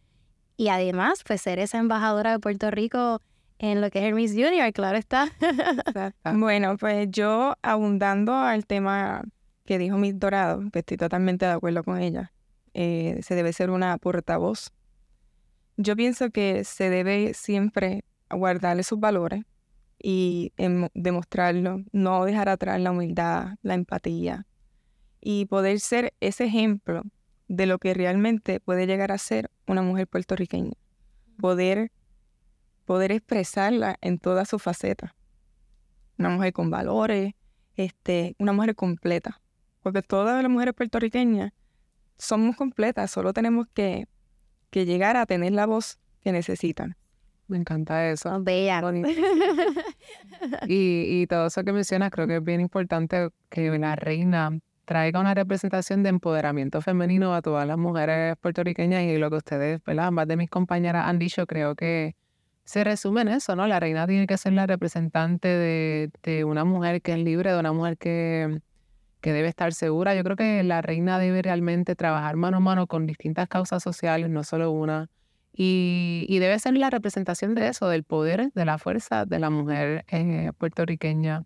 y 0.57 0.69
además 0.69 1.23
pues 1.27 1.43
ser 1.43 1.59
esa 1.59 1.79
embajadora 1.79 2.33
de 2.33 2.39
Puerto 2.39 2.71
Rico 2.71 3.21
en 3.59 3.83
lo 3.83 3.91
que 3.91 3.99
es 3.99 4.07
el 4.07 4.15
Miss 4.15 4.33
Junior, 4.33 4.73
claro 4.73 4.97
está. 4.97 5.31
bueno, 6.35 6.79
pues 6.79 7.09
yo 7.11 7.55
abundando 7.61 8.35
al 8.35 8.67
tema 8.67 9.23
que 9.67 9.79
dijo 9.79 9.99
Miss 9.99 10.19
Dorado, 10.19 10.63
que 10.73 10.79
estoy 10.79 10.97
totalmente 10.97 11.45
de 11.45 11.53
acuerdo 11.53 11.85
con 11.85 12.01
ella, 12.01 12.33
eh, 12.73 13.21
se 13.23 13.35
debe 13.35 13.53
ser 13.53 13.71
una 13.71 13.99
portavoz. 13.99 14.73
Yo 15.77 15.95
pienso 15.97 16.31
que 16.31 16.65
se 16.65 16.89
debe 16.89 17.35
siempre 17.35 18.05
guardarle 18.31 18.85
sus 18.85 18.99
valores 18.99 19.45
y 20.03 20.53
demostrarlo, 20.95 21.85
no 21.93 22.25
dejar 22.25 22.49
atrás 22.49 22.81
la 22.81 22.91
humildad, 22.91 23.57
la 23.63 23.75
empatía 23.75 24.47
y 25.23 25.47
poder 25.47 25.81
ser 25.81 26.13
ese 26.21 26.45
ejemplo 26.45 27.03
de 27.49 27.67
lo 27.67 27.79
que 27.79 27.95
realmente 27.95 28.61
puede 28.61 28.87
llegar 28.87 29.13
a 29.13 29.19
ser 29.19 29.51
una 29.67 29.81
mujer 29.83 30.07
puertorriqueña. 30.07 30.73
Poder 31.41 31.91
poder 32.85 33.13
expresarla 33.13 33.97
en 34.01 34.19
todas 34.19 34.49
sus 34.49 34.63
facetas. 34.63 35.13
Una 36.19 36.31
mujer 36.31 36.53
con 36.53 36.71
valores, 36.71 37.33
este, 37.77 38.35
una 38.39 38.53
mujer 38.53 38.75
completa. 38.75 39.41
Porque 39.83 40.03
todas 40.03 40.43
las 40.43 40.51
mujeres 40.51 40.75
puertorriqueñas 40.75 41.53
somos 42.19 42.57
completas, 42.57 43.11
solo 43.11 43.33
tenemos 43.33 43.67
que, 43.75 44.07
que 44.71 44.85
llegar 44.85 45.17
a 45.17 45.27
tener 45.27 45.53
la 45.53 45.67
voz 45.67 45.99
que 46.23 46.33
necesitan. 46.33 46.97
Me 47.49 47.57
encanta 47.57 48.09
eso. 48.11 48.41
bella. 48.43 48.81
y, 50.69 51.23
y 51.23 51.27
todo 51.27 51.47
eso 51.47 51.65
que 51.65 51.73
mencionas, 51.73 52.11
creo 52.11 52.27
que 52.27 52.37
es 52.37 52.45
bien 52.45 52.61
importante 52.61 53.31
que 53.49 53.77
la 53.79 53.97
reina 53.97 54.59
traiga 54.85 55.21
una 55.21 55.35
representación 55.35 56.03
de 56.03 56.11
empoderamiento 56.11 56.81
femenino 56.81 57.35
a 57.35 57.43
todas 57.43 57.67
las 57.67 57.79
mujeres 57.79 58.37
puertorriqueñas 58.41 59.03
y 59.03 59.17
lo 59.17 59.31
que 59.31 59.37
ustedes, 59.37 59.85
¿verdad? 59.85 60.07
Ambas 60.07 60.29
de 60.29 60.37
mis 60.37 60.51
compañeras 60.51 61.07
han 61.07 61.19
dicho, 61.19 61.47
creo 61.47 61.75
que 61.75 62.15
se 62.65 62.85
resume 62.85 63.23
en 63.23 63.29
eso, 63.29 63.57
¿no? 63.57 63.67
La 63.67 63.81
reina 63.81 64.07
tiene 64.07 64.27
que 64.27 64.37
ser 64.37 64.53
la 64.53 64.67
representante 64.67 65.49
de, 65.49 66.45
una 66.45 66.65
mujer 66.65 67.03
que 67.03 67.13
es 67.13 67.19
libre, 67.19 67.53
de 67.53 67.59
una 67.59 67.73
mujer 67.73 67.99
que, 67.99 68.61
que 69.21 69.33
debe 69.33 69.49
estar 69.49 69.73
segura. 69.73 70.15
Yo 70.15 70.23
creo 70.25 70.37
que 70.37 70.63
la 70.63 70.83
reina 70.83 71.19
debe 71.19 71.43
realmente 71.43 71.97
trabajar 71.97 72.37
mano 72.37 72.59
a 72.59 72.61
mano 72.61 72.87
con 72.87 73.07
distintas 73.07 73.49
causas 73.49 73.83
sociales, 73.83 74.31
no 74.31 74.45
solo 74.45 74.71
una. 74.71 75.11
Y, 75.55 76.25
y 76.29 76.39
debe 76.39 76.59
ser 76.59 76.77
la 76.79 76.89
representación 76.89 77.55
de 77.55 77.69
eso, 77.69 77.89
del 77.89 78.05
poder, 78.05 78.53
de 78.55 78.65
la 78.65 78.79
fuerza 78.79 79.27
de 79.27 79.39
la 79.39 79.51
mujer 79.51 80.05
eh, 80.09 80.51
puertorriqueña. 80.57 81.45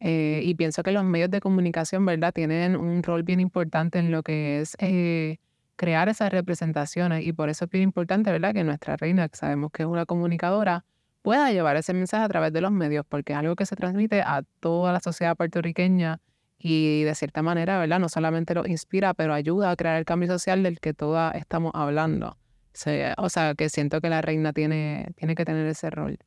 Eh, 0.00 0.40
y 0.44 0.54
pienso 0.54 0.82
que 0.82 0.92
los 0.92 1.04
medios 1.04 1.30
de 1.30 1.40
comunicación, 1.40 2.06
¿verdad?, 2.06 2.32
tienen 2.32 2.74
un 2.76 3.02
rol 3.02 3.22
bien 3.22 3.38
importante 3.38 3.98
en 3.98 4.10
lo 4.10 4.22
que 4.22 4.60
es 4.60 4.76
eh, 4.80 5.38
crear 5.76 6.08
esas 6.08 6.30
representaciones 6.32 7.26
y 7.26 7.32
por 7.32 7.50
eso 7.50 7.66
es 7.66 7.70
bien 7.70 7.84
importante, 7.84 8.32
¿verdad? 8.32 8.54
Que 8.54 8.64
nuestra 8.64 8.96
reina, 8.96 9.28
que 9.28 9.36
sabemos 9.36 9.70
que 9.72 9.82
es 9.82 9.88
una 9.88 10.06
comunicadora, 10.06 10.84
pueda 11.22 11.52
llevar 11.52 11.76
ese 11.76 11.92
mensaje 11.92 12.24
a 12.24 12.28
través 12.28 12.52
de 12.52 12.62
los 12.62 12.72
medios, 12.72 13.04
porque 13.08 13.34
es 13.34 13.38
algo 13.38 13.56
que 13.56 13.66
se 13.66 13.76
transmite 13.76 14.22
a 14.22 14.42
toda 14.60 14.92
la 14.92 15.00
sociedad 15.00 15.36
puertorriqueña 15.36 16.20
y 16.58 17.02
de 17.04 17.14
cierta 17.14 17.42
manera, 17.42 17.78
¿verdad? 17.78 18.00
No 18.00 18.08
solamente 18.08 18.54
lo 18.54 18.66
inspira, 18.66 19.14
pero 19.14 19.34
ayuda 19.34 19.70
a 19.70 19.76
crear 19.76 19.96
el 19.96 20.04
cambio 20.04 20.28
social 20.28 20.62
del 20.62 20.80
que 20.80 20.94
todas 20.94 21.34
estamos 21.34 21.72
hablando. 21.74 22.36
O 23.18 23.28
sea, 23.28 23.54
que 23.54 23.68
siento 23.68 24.00
que 24.00 24.08
la 24.08 24.22
reina 24.22 24.52
tiene, 24.52 25.12
tiene 25.16 25.34
que 25.34 25.44
tener 25.44 25.66
ese 25.66 25.90
rol. 25.90 26.18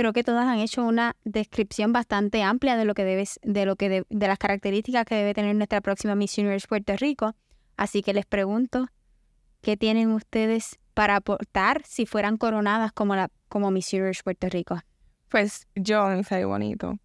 Creo 0.00 0.14
que 0.14 0.24
todas 0.24 0.46
han 0.46 0.60
hecho 0.60 0.82
una 0.82 1.14
descripción 1.24 1.92
bastante 1.92 2.42
amplia 2.42 2.78
de 2.78 2.86
lo 2.86 2.94
que 2.94 3.04
debes, 3.04 3.38
de 3.42 3.66
lo 3.66 3.76
que 3.76 3.90
de, 4.08 4.26
las 4.26 4.38
características 4.38 5.04
que 5.04 5.14
debe 5.14 5.34
tener 5.34 5.54
nuestra 5.54 5.82
próxima 5.82 6.14
Miss 6.14 6.38
Universe 6.38 6.66
Puerto 6.66 6.96
Rico. 6.96 7.34
Así 7.76 8.00
que 8.00 8.14
les 8.14 8.24
pregunto, 8.24 8.86
¿qué 9.60 9.76
tienen 9.76 10.12
ustedes 10.12 10.78
para 10.94 11.16
aportar 11.16 11.82
si 11.84 12.06
fueran 12.06 12.38
coronadas 12.38 12.92
como, 12.92 13.14
la, 13.14 13.30
como 13.50 13.70
Miss 13.70 13.92
Universe 13.92 14.22
Puerto 14.24 14.48
Rico? 14.48 14.80
Pues 15.28 15.66
yo, 15.74 16.06
soy 16.26 16.44
bonito. 16.44 16.98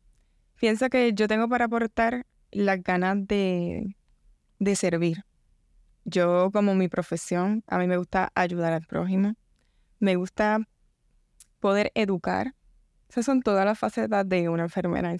Pienso 0.58 0.88
que 0.88 1.12
yo 1.12 1.28
tengo 1.28 1.50
para 1.50 1.66
aportar 1.66 2.26
las 2.52 2.82
ganas 2.82 3.28
de, 3.28 3.94
de 4.60 4.76
servir. 4.78 5.26
Yo 6.06 6.50
como 6.54 6.76
mi 6.76 6.88
profesión, 6.88 7.62
a 7.68 7.78
mí 7.78 7.88
me 7.88 7.98
gusta 7.98 8.32
ayudar 8.36 8.72
al 8.72 8.86
prójimo. 8.86 9.34
Me 10.00 10.16
gusta 10.16 10.60
poder 11.60 11.92
educar. 11.94 12.54
Esas 13.10 13.26
son 13.26 13.42
todas 13.42 13.66
las 13.66 13.78
facetas 13.78 14.28
de 14.28 14.50
una 14.50 14.64
enfermera. 14.64 15.16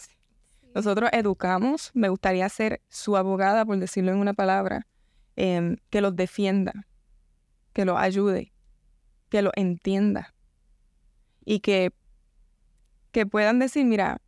Nosotros 0.74 1.10
educamos, 1.14 1.92
me 1.94 2.10
gustaría 2.10 2.48
ser 2.50 2.82
su 2.90 3.16
abogada, 3.16 3.66
por 3.66 3.78
decirlo 3.78 4.12
en 4.12 4.18
una 4.18 4.34
palabra, 4.34 4.86
Em, 5.38 5.76
que 5.90 6.00
los 6.00 6.16
defienda, 6.16 6.88
que 7.74 7.84
los 7.84 8.00
ayude, 8.00 8.54
que 9.30 9.42
los 9.42 9.52
entienda 9.58 10.34
y 11.44 11.60
que, 11.60 11.92
que 13.12 13.26
puedan 13.26 13.60
decir, 13.60 13.86
mira, 13.86 14.22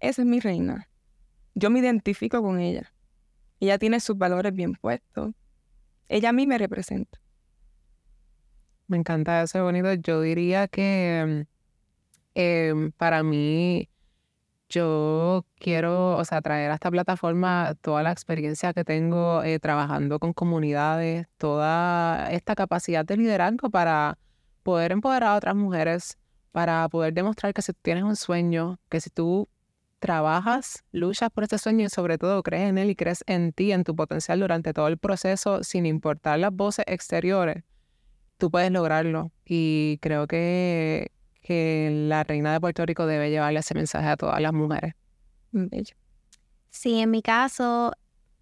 esa 0.00 0.20
es 0.20 0.28
mi 0.28 0.38
reina, 0.38 0.86
yo 1.54 1.70
me 1.70 1.78
identifico 1.78 2.42
con 2.42 2.60
ella, 2.60 2.92
ella 3.58 3.78
tiene 3.78 4.00
sus 4.00 4.18
valores 4.18 4.54
bien 4.54 4.74
puestos, 4.74 5.32
ella 6.08 6.28
a 6.28 6.32
mí 6.32 6.46
me 6.46 6.58
representa. 6.58 7.18
Me 8.86 8.98
encanta 8.98 9.42
eso, 9.42 9.62
bonito. 9.62 9.94
Yo 9.94 10.20
diría 10.20 10.66
que 10.66 11.46
Em, 12.42 12.90
para 12.92 13.22
mí, 13.22 13.90
yo 14.70 15.44
quiero, 15.56 16.16
o 16.16 16.24
sea, 16.24 16.40
traer 16.40 16.70
a 16.70 16.74
esta 16.74 16.90
plataforma 16.90 17.74
toda 17.82 18.02
la 18.02 18.12
experiencia 18.12 18.72
que 18.72 18.84
tengo 18.84 19.42
eh, 19.42 19.58
trabajando 19.60 20.18
con 20.18 20.32
comunidades, 20.32 21.26
toda 21.36 22.30
esta 22.32 22.54
capacidad 22.54 23.04
de 23.04 23.18
liderazgo 23.18 23.68
para 23.70 24.18
poder 24.62 24.92
empoderar 24.92 25.32
a 25.32 25.36
otras 25.36 25.54
mujeres, 25.54 26.18
para 26.52 26.88
poder 26.88 27.12
demostrar 27.14 27.52
que 27.52 27.62
si 27.62 27.74
tienes 27.74 28.04
un 28.04 28.16
sueño, 28.16 28.78
que 28.88 29.00
si 29.02 29.10
tú 29.10 29.48
trabajas, 29.98 30.84
luchas 30.92 31.30
por 31.30 31.44
ese 31.44 31.58
sueño 31.58 31.86
y 31.86 31.90
sobre 31.90 32.16
todo 32.16 32.42
crees 32.42 32.70
en 32.70 32.78
él 32.78 32.90
y 32.90 32.96
crees 32.96 33.22
en 33.26 33.52
ti, 33.52 33.72
en 33.72 33.84
tu 33.84 33.94
potencial 33.94 34.40
durante 34.40 34.72
todo 34.72 34.88
el 34.88 34.96
proceso, 34.98 35.62
sin 35.62 35.84
importar 35.84 36.38
las 36.38 36.54
voces 36.54 36.86
exteriores, 36.88 37.64
tú 38.38 38.50
puedes 38.50 38.70
lograrlo. 38.72 39.30
Y 39.44 39.98
creo 40.00 40.26
que, 40.26 41.12
que 41.40 41.90
la 42.08 42.22
reina 42.24 42.52
de 42.52 42.60
Puerto 42.60 42.84
Rico 42.86 43.06
debe 43.06 43.30
llevarle 43.30 43.60
ese 43.60 43.74
mensaje 43.74 44.08
a 44.08 44.16
todas 44.16 44.40
las 44.40 44.52
mujeres. 44.52 44.94
Sí, 46.70 47.00
en 47.00 47.10
mi 47.10 47.22
caso, 47.22 47.92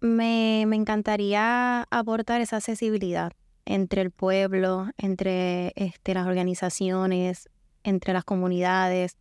me, 0.01 0.65
me 0.67 0.75
encantaría 0.75 1.83
aportar 1.89 2.41
esa 2.41 2.57
accesibilidad 2.57 3.31
entre 3.65 4.01
el 4.01 4.11
pueblo, 4.11 4.89
entre 4.97 5.73
este, 5.75 6.13
las 6.13 6.27
organizaciones, 6.27 7.49
entre 7.83 8.13
las 8.13 8.23
comunidades 8.23 9.17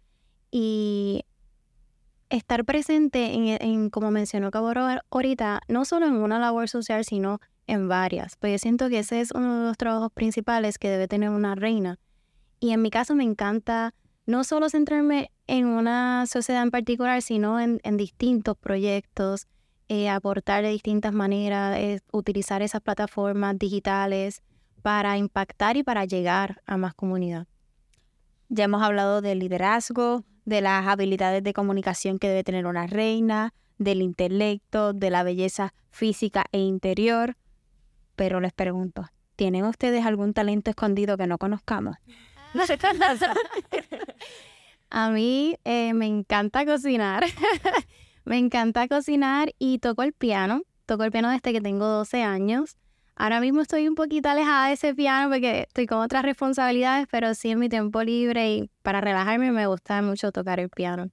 y 0.51 1.25
estar 2.31 2.65
presente 2.65 3.63
en, 3.63 3.91
como 3.91 4.11
mencionó 4.11 4.51
Cabo 4.51 4.73
ahorita, 5.11 5.61
no 5.69 5.85
solo 5.85 6.07
en 6.07 6.15
una 6.15 6.39
labor 6.39 6.69
social, 6.69 7.05
sino 7.05 7.41
en 7.67 7.89
varias. 7.89 8.37
Pues 8.37 8.53
yo 8.53 8.59
siento 8.59 8.89
que 8.89 9.01
ese 9.01 9.21
es 9.21 9.33
uno 9.33 9.61
de 9.61 9.69
los 9.69 9.77
trabajos 9.77 10.13
principales 10.13 10.79
que 10.79 10.89
debe 10.89 11.09
tener 11.09 11.31
una 11.31 11.55
reina. 11.55 11.99
Y 12.61 12.71
en 12.71 12.83
mi 12.83 12.91
caso 12.91 13.15
me 13.15 13.25
encanta 13.25 13.95
no 14.27 14.45
solo 14.45 14.69
centrarme 14.69 15.31
en 15.47 15.67
una 15.67 16.27
sociedad 16.27 16.63
en 16.63 16.71
particular, 16.71 17.23
sino 17.23 17.59
en, 17.61 17.79
distintos 17.97 18.57
proyectos, 18.59 19.47
eh, 19.89 20.11
aportar 20.11 20.63
de 20.63 20.71
distintas 20.71 21.13
maneras, 21.13 21.79
utilizar 22.13 22.61
esas 22.61 22.83
plataformas 22.83 23.59
digitales 23.59 24.43
para 24.83 25.17
impactar 25.17 25.77
y 25.77 25.83
para 25.83 26.05
llegar 26.05 26.61
a 26.67 26.77
más 26.77 26.95
comunidad. 26.95 27.47
Ya 28.49 28.65
hemos 28.65 28.83
hablado 28.83 29.23
del 29.23 29.39
liderazgo, 29.39 30.25
de 30.45 30.61
las 30.61 30.87
habilidades 30.87 31.43
de 31.43 31.53
comunicación 31.53 32.19
que 32.19 32.29
debe 32.29 32.45
tener 32.45 32.67
una 32.67 32.87
reina, 32.87 33.55
del 33.79 34.03
intelecto, 34.03 34.93
de 34.93 35.11
la 35.11 35.23
belleza 35.23 35.73
física 35.91 36.45
e 36.53 36.59
interior. 36.59 37.37
Pero 38.17 38.41
les 38.41 38.53
pregunto, 38.53 39.07
¿tienen 39.37 39.65
ustedes 39.65 40.05
algún 40.05 40.35
talento 40.35 40.71
escondido 40.71 41.17
que 41.17 41.27
no 41.27 41.39
conozcamos? 41.39 41.97
A 44.91 45.11
mí 45.11 45.57
eh, 45.65 45.93
me 45.95 46.07
encanta 46.07 46.65
cocinar. 46.65 47.25
me 48.25 48.39
encanta 48.39 48.89
cocinar 48.89 49.53
y 49.59 49.79
toco 49.79 50.03
el 50.03 50.13
piano. 50.13 50.63
Toco 50.87 51.05
el 51.05 51.13
piano 51.13 51.31
desde 51.31 51.53
que 51.53 51.61
tengo 51.61 51.87
12 51.87 52.23
años. 52.23 52.77
Ahora 53.15 53.41
mismo 53.41 53.61
estoy 53.61 53.89
un 53.89 53.97
poquito 53.97 54.29
alejada 54.29 54.69
de 54.69 54.75
ese 54.75 54.95
piano 54.95 55.29
porque 55.29 55.63
estoy 55.67 55.87
con 55.87 55.99
otras 55.99 56.23
responsabilidades, 56.23 57.07
pero 57.11 57.35
sí 57.35 57.51
en 57.51 57.59
mi 57.59 57.69
tiempo 57.69 58.03
libre 58.03 58.53
y 58.53 58.71
para 58.83 59.01
relajarme 59.01 59.51
me 59.51 59.67
gusta 59.67 60.01
mucho 60.03 60.31
tocar 60.31 60.61
el 60.61 60.71
piano. 60.71 61.11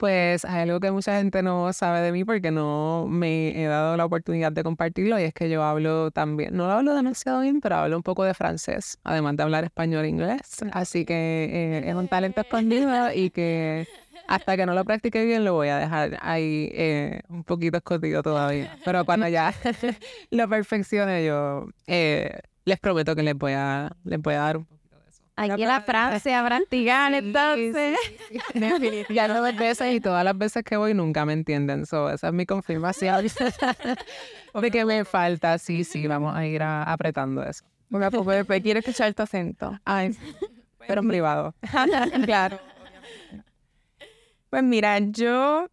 Pues 0.00 0.46
hay 0.46 0.62
algo 0.62 0.80
que 0.80 0.90
mucha 0.90 1.18
gente 1.18 1.42
no 1.42 1.70
sabe 1.74 2.00
de 2.00 2.10
mí 2.10 2.24
porque 2.24 2.50
no 2.50 3.06
me 3.06 3.50
he 3.50 3.66
dado 3.66 3.98
la 3.98 4.06
oportunidad 4.06 4.50
de 4.50 4.62
compartirlo 4.62 5.20
y 5.20 5.24
es 5.24 5.34
que 5.34 5.50
yo 5.50 5.62
hablo 5.62 6.10
también, 6.10 6.56
no 6.56 6.66
lo 6.68 6.72
hablo 6.72 6.94
demasiado 6.94 7.42
bien, 7.42 7.60
pero 7.60 7.76
hablo 7.76 7.98
un 7.98 8.02
poco 8.02 8.24
de 8.24 8.32
francés, 8.32 8.96
además 9.04 9.36
de 9.36 9.42
hablar 9.42 9.64
español 9.64 10.06
e 10.06 10.08
inglés. 10.08 10.64
Así 10.72 11.04
que 11.04 11.50
eh, 11.52 11.90
es 11.90 11.94
un 11.94 12.08
talento 12.08 12.40
escondido 12.40 13.12
y 13.12 13.28
que 13.30 13.86
hasta 14.26 14.56
que 14.56 14.64
no 14.64 14.72
lo 14.72 14.86
practique 14.86 15.22
bien 15.22 15.44
lo 15.44 15.52
voy 15.52 15.68
a 15.68 15.76
dejar 15.76 16.16
ahí 16.22 16.70
eh, 16.72 17.20
un 17.28 17.44
poquito 17.44 17.76
escondido 17.76 18.22
todavía. 18.22 18.74
Pero 18.86 19.04
cuando 19.04 19.28
ya 19.28 19.52
lo 20.30 20.48
perfeccione 20.48 21.26
yo 21.26 21.66
eh, 21.86 22.40
les 22.64 22.80
prometo 22.80 23.14
que 23.14 23.22
les 23.22 23.34
voy 23.36 23.52
a, 23.52 23.94
les 24.04 24.18
voy 24.18 24.32
a 24.32 24.38
dar 24.38 24.56
un 24.56 24.66
eso. 24.66 24.79
Aquí 25.40 25.62
en 25.62 25.68
la 25.68 25.80
Francia 25.80 26.44
practicar 26.44 27.14
entonces. 27.14 27.98
ya 29.08 29.26
no 29.26 29.40
dos 29.40 29.56
veces 29.56 29.94
y 29.94 30.00
todas 30.00 30.22
las 30.22 30.36
veces 30.36 30.62
que 30.62 30.76
voy 30.76 30.92
nunca 30.92 31.24
me 31.24 31.32
entienden. 31.32 31.86
So, 31.86 32.10
esa 32.10 32.28
es 32.28 32.34
mi 32.34 32.44
confirmación 32.44 33.24
de 34.60 34.70
que 34.70 34.84
me 34.84 35.06
falta. 35.06 35.56
Sí, 35.56 35.84
sí, 35.84 36.06
vamos 36.06 36.36
a 36.36 36.44
ir 36.44 36.62
apretando 36.62 37.42
eso. 37.42 37.64
Porque 37.90 38.44
pues, 38.44 38.62
quiero 38.62 38.80
escuchar 38.80 39.14
tu 39.14 39.22
acento. 39.22 39.78
Ay, 39.86 40.14
pero 40.86 41.00
en 41.00 41.08
privado. 41.08 41.54
claro. 42.24 42.58
Pues 44.50 44.62
mira, 44.62 44.98
yo, 44.98 45.68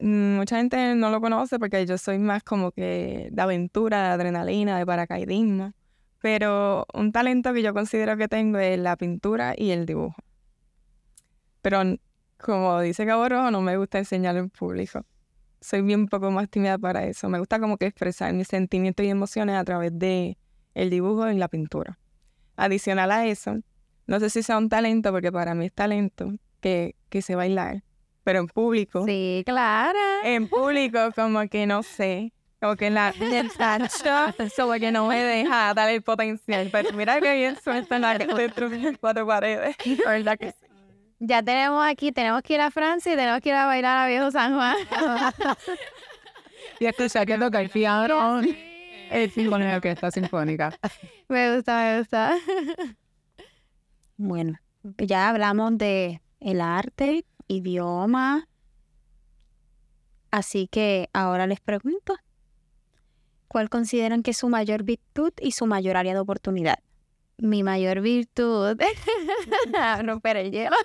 mm, 0.00 0.36
mucha 0.36 0.56
gente 0.56 0.96
no 0.96 1.10
lo 1.10 1.20
conoce 1.20 1.60
porque 1.60 1.86
yo 1.86 1.96
soy 1.96 2.18
más 2.18 2.42
como 2.42 2.72
que 2.72 3.28
de 3.30 3.42
aventura, 3.42 4.02
de 4.02 4.08
adrenalina, 4.08 4.78
de 4.78 4.84
paracaidismo. 4.84 5.72
Pero 6.20 6.86
un 6.94 7.12
talento 7.12 7.52
que 7.52 7.62
yo 7.62 7.74
considero 7.74 8.16
que 8.16 8.28
tengo 8.28 8.58
es 8.58 8.78
la 8.78 8.96
pintura 8.96 9.54
y 9.56 9.70
el 9.70 9.86
dibujo. 9.86 10.16
Pero 11.62 11.82
como 12.38 12.80
dice 12.80 13.06
Cabo 13.06 13.28
Rojo, 13.28 13.50
no 13.50 13.60
me 13.60 13.76
gusta 13.76 13.98
enseñarlo 13.98 14.40
en 14.40 14.50
público. 14.50 15.04
Soy 15.60 15.82
bien 15.82 16.06
poco 16.06 16.30
más 16.30 16.48
tímida 16.48 16.78
para 16.78 17.04
eso. 17.04 17.28
Me 17.28 17.38
gusta 17.38 17.58
como 17.58 17.76
que 17.76 17.86
expresar 17.86 18.32
mis 18.32 18.48
sentimientos 18.48 19.04
y 19.04 19.08
emociones 19.08 19.56
a 19.56 19.64
través 19.64 19.98
de 19.98 20.36
el 20.74 20.90
dibujo 20.90 21.30
y 21.30 21.36
la 21.36 21.48
pintura. 21.48 21.98
Adicional 22.56 23.10
a 23.10 23.26
eso, 23.26 23.58
no 24.06 24.20
sé 24.20 24.30
si 24.30 24.42
sea 24.42 24.58
un 24.58 24.68
talento, 24.68 25.12
porque 25.12 25.32
para 25.32 25.54
mí 25.54 25.66
es 25.66 25.72
talento 25.72 26.32
que, 26.60 26.94
que 27.08 27.22
sé 27.22 27.34
bailar 27.34 27.82
pero 28.26 28.40
en 28.40 28.48
público. 28.48 29.04
Sí, 29.06 29.44
claro. 29.46 29.96
En 30.24 30.48
público, 30.48 30.98
como 31.14 31.48
que 31.48 31.64
no 31.64 31.84
sé. 31.84 32.32
Como 32.60 32.76
que 32.76 32.86
en 32.86 32.94
la 32.94 33.12
como 34.56 34.72
que 34.74 34.90
no 34.90 35.06
me 35.06 35.22
deja 35.22 35.74
dar 35.74 35.90
el 35.90 36.02
potencial. 36.02 36.68
Pero 36.72 36.92
mira 36.92 37.20
que 37.20 37.34
bien 37.34 37.56
suelta 37.62 37.96
en 37.96 38.02
la 38.02 38.16
dentro 38.16 38.68
de 38.68 38.96
cuatro 38.98 39.26
paredes. 39.26 39.76
¿Verdad 40.06 40.38
que 40.38 40.52
sí? 40.52 40.66
Ya 41.18 41.42
tenemos 41.42 41.86
aquí, 41.86 42.12
tenemos 42.12 42.42
que 42.42 42.54
ir 42.54 42.60
a 42.60 42.70
Francia 42.70 43.12
y 43.12 43.16
tenemos 43.16 43.40
que 43.40 43.48
ir 43.48 43.54
a 43.54 43.66
bailar 43.66 43.96
a 43.96 44.06
Viejo 44.06 44.30
San 44.30 44.54
Juan. 44.54 44.76
y 46.80 46.86
escuchar 46.86 47.26
que 47.26 47.38
toca 47.38 47.60
el 47.60 47.70
piano. 47.70 48.42
El 49.10 49.30
sinfónica, 49.30 49.80
que 49.80 49.92
está 49.92 50.10
sinfónica. 50.10 50.76
Me 51.28 51.54
gusta, 51.54 51.78
me 51.78 51.98
gusta. 51.98 52.36
Bueno, 54.18 54.58
ya 54.98 55.28
hablamos 55.28 55.78
de 55.78 56.20
el 56.40 56.60
arte, 56.60 57.24
idioma. 57.48 58.48
Así 60.30 60.68
que 60.68 61.08
ahora 61.14 61.46
les 61.46 61.60
pregunto, 61.60 62.14
¿cuál 63.48 63.68
consideran 63.68 64.22
que 64.22 64.32
es 64.32 64.38
su 64.38 64.48
mayor 64.48 64.82
virtud 64.82 65.32
y 65.40 65.52
su 65.52 65.66
mayor 65.66 65.96
área 65.96 66.14
de 66.14 66.20
oportunidad? 66.20 66.78
Mi 67.38 67.62
mayor 67.62 68.00
virtud, 68.00 68.78
romper 70.02 70.36
el 70.38 70.52
hielo. 70.52 70.76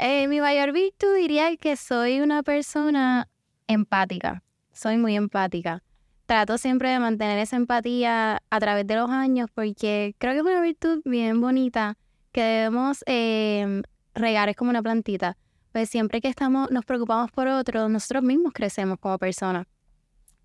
Eh, 0.00 0.28
mi 0.28 0.40
mayor 0.40 0.70
virtud 0.70 1.16
diría 1.16 1.56
que 1.56 1.74
soy 1.74 2.20
una 2.20 2.44
persona 2.44 3.28
empática. 3.66 4.44
Soy 4.72 4.96
muy 4.96 5.16
empática. 5.16 5.82
Trato 6.26 6.56
siempre 6.56 6.90
de 6.90 7.00
mantener 7.00 7.38
esa 7.40 7.56
empatía 7.56 8.40
a 8.48 8.60
través 8.60 8.86
de 8.86 8.94
los 8.94 9.10
años 9.10 9.50
porque 9.52 10.14
creo 10.18 10.34
que 10.34 10.38
es 10.38 10.44
una 10.44 10.60
virtud 10.60 11.00
bien 11.04 11.40
bonita 11.40 11.96
que 12.32 12.42
debemos 12.42 13.02
em, 13.06 13.82
regar, 14.14 14.48
es 14.48 14.56
como 14.56 14.70
una 14.70 14.82
plantita. 14.82 15.36
Pues 15.78 15.90
siempre 15.90 16.20
que 16.20 16.26
estamos, 16.26 16.72
nos 16.72 16.84
preocupamos 16.84 17.30
por 17.30 17.46
otros, 17.46 17.88
nosotros 17.88 18.24
mismos 18.24 18.52
crecemos 18.52 18.98
como 18.98 19.16
personas. 19.16 19.64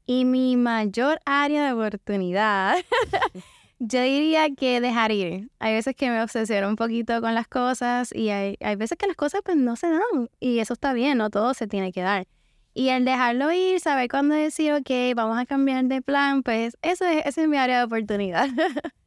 Y 0.05 0.25
mi 0.25 0.55
mayor 0.57 1.19
área 1.25 1.65
de 1.65 1.73
oportunidad, 1.73 2.75
yo 3.79 4.03
diría 4.03 4.53
que 4.55 4.79
dejar 4.79 5.11
ir. 5.11 5.49
Hay 5.57 5.73
veces 5.73 5.95
que 5.95 6.11
me 6.11 6.21
obsesiono 6.21 6.69
un 6.69 6.75
poquito 6.75 7.19
con 7.19 7.33
las 7.33 7.47
cosas 7.47 8.13
y 8.13 8.29
hay, 8.29 8.57
hay 8.61 8.75
veces 8.75 8.95
que 8.95 9.07
las 9.07 9.15
cosas 9.15 9.41
pues 9.43 9.57
no 9.57 9.75
se 9.75 9.89
dan 9.89 10.29
y 10.39 10.59
eso 10.59 10.73
está 10.73 10.93
bien, 10.93 11.17
no 11.17 11.31
todo 11.31 11.55
se 11.55 11.65
tiene 11.65 11.91
que 11.91 12.01
dar. 12.01 12.27
Y 12.75 12.89
el 12.89 13.03
dejarlo 13.03 13.51
ir, 13.51 13.79
saber 13.79 14.09
cuándo 14.09 14.35
decir, 14.35 14.71
ok, 14.73 15.15
vamos 15.15 15.39
a 15.39 15.47
cambiar 15.47 15.85
de 15.85 16.03
plan, 16.03 16.43
pues 16.43 16.77
eso 16.83 17.05
es, 17.05 17.25
esa 17.25 17.41
es 17.41 17.47
mi 17.47 17.57
área 17.57 17.79
de 17.79 17.85
oportunidad. 17.85 18.49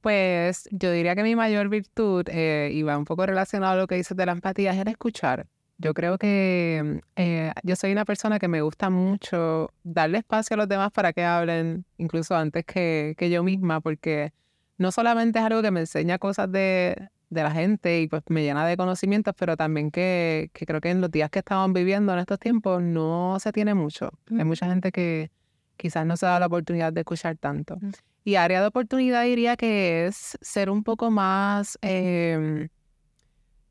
Pues 0.00 0.68
yo 0.70 0.90
diría 0.92 1.14
que 1.14 1.22
mi 1.22 1.34
mayor 1.34 1.68
virtud, 1.68 2.24
eh, 2.28 2.70
y 2.72 2.82
va 2.82 2.96
un 2.96 3.04
poco 3.04 3.26
relacionado 3.26 3.72
a 3.72 3.76
lo 3.76 3.86
que 3.86 3.96
dices 3.96 4.16
de 4.16 4.26
la 4.26 4.32
empatía, 4.32 4.72
es 4.72 4.78
el 4.78 4.88
escuchar. 4.88 5.46
Yo 5.78 5.92
creo 5.92 6.16
que 6.16 7.02
eh, 7.16 7.52
yo 7.62 7.76
soy 7.76 7.92
una 7.92 8.06
persona 8.06 8.38
que 8.38 8.48
me 8.48 8.62
gusta 8.62 8.88
mucho 8.88 9.70
darle 9.82 10.18
espacio 10.18 10.54
a 10.54 10.56
los 10.58 10.68
demás 10.68 10.90
para 10.90 11.12
que 11.12 11.22
hablen, 11.22 11.84
incluso 11.98 12.34
antes 12.34 12.64
que, 12.64 13.14
que 13.18 13.28
yo 13.28 13.42
misma, 13.42 13.80
porque 13.80 14.32
no 14.78 14.90
solamente 14.90 15.38
es 15.38 15.44
algo 15.44 15.60
que 15.60 15.70
me 15.70 15.80
enseña 15.80 16.18
cosas 16.18 16.50
de, 16.50 17.08
de 17.28 17.42
la 17.42 17.50
gente 17.50 18.00
y 18.00 18.08
pues 18.08 18.22
me 18.28 18.42
llena 18.42 18.66
de 18.66 18.76
conocimientos, 18.76 19.34
pero 19.36 19.56
también 19.56 19.90
que, 19.90 20.50
que, 20.54 20.64
creo 20.64 20.80
que 20.80 20.90
en 20.90 21.00
los 21.00 21.10
días 21.10 21.30
que 21.30 21.40
estamos 21.40 21.72
viviendo 21.72 22.12
en 22.12 22.20
estos 22.20 22.38
tiempos 22.38 22.82
no 22.82 23.38
se 23.40 23.52
tiene 23.52 23.74
mucho. 23.74 24.10
Hay 24.30 24.44
mucha 24.44 24.66
gente 24.66 24.92
que 24.92 25.30
quizás 25.76 26.06
no 26.06 26.16
se 26.16 26.26
da 26.26 26.40
la 26.40 26.46
oportunidad 26.46 26.92
de 26.92 27.00
escuchar 27.00 27.36
tanto. 27.36 27.78
Y 28.26 28.34
área 28.34 28.60
de 28.60 28.66
oportunidad 28.66 29.22
diría 29.22 29.56
que 29.56 30.06
es 30.06 30.36
ser 30.40 30.68
un 30.68 30.82
poco 30.82 31.12
más, 31.12 31.78
em, 31.80 32.68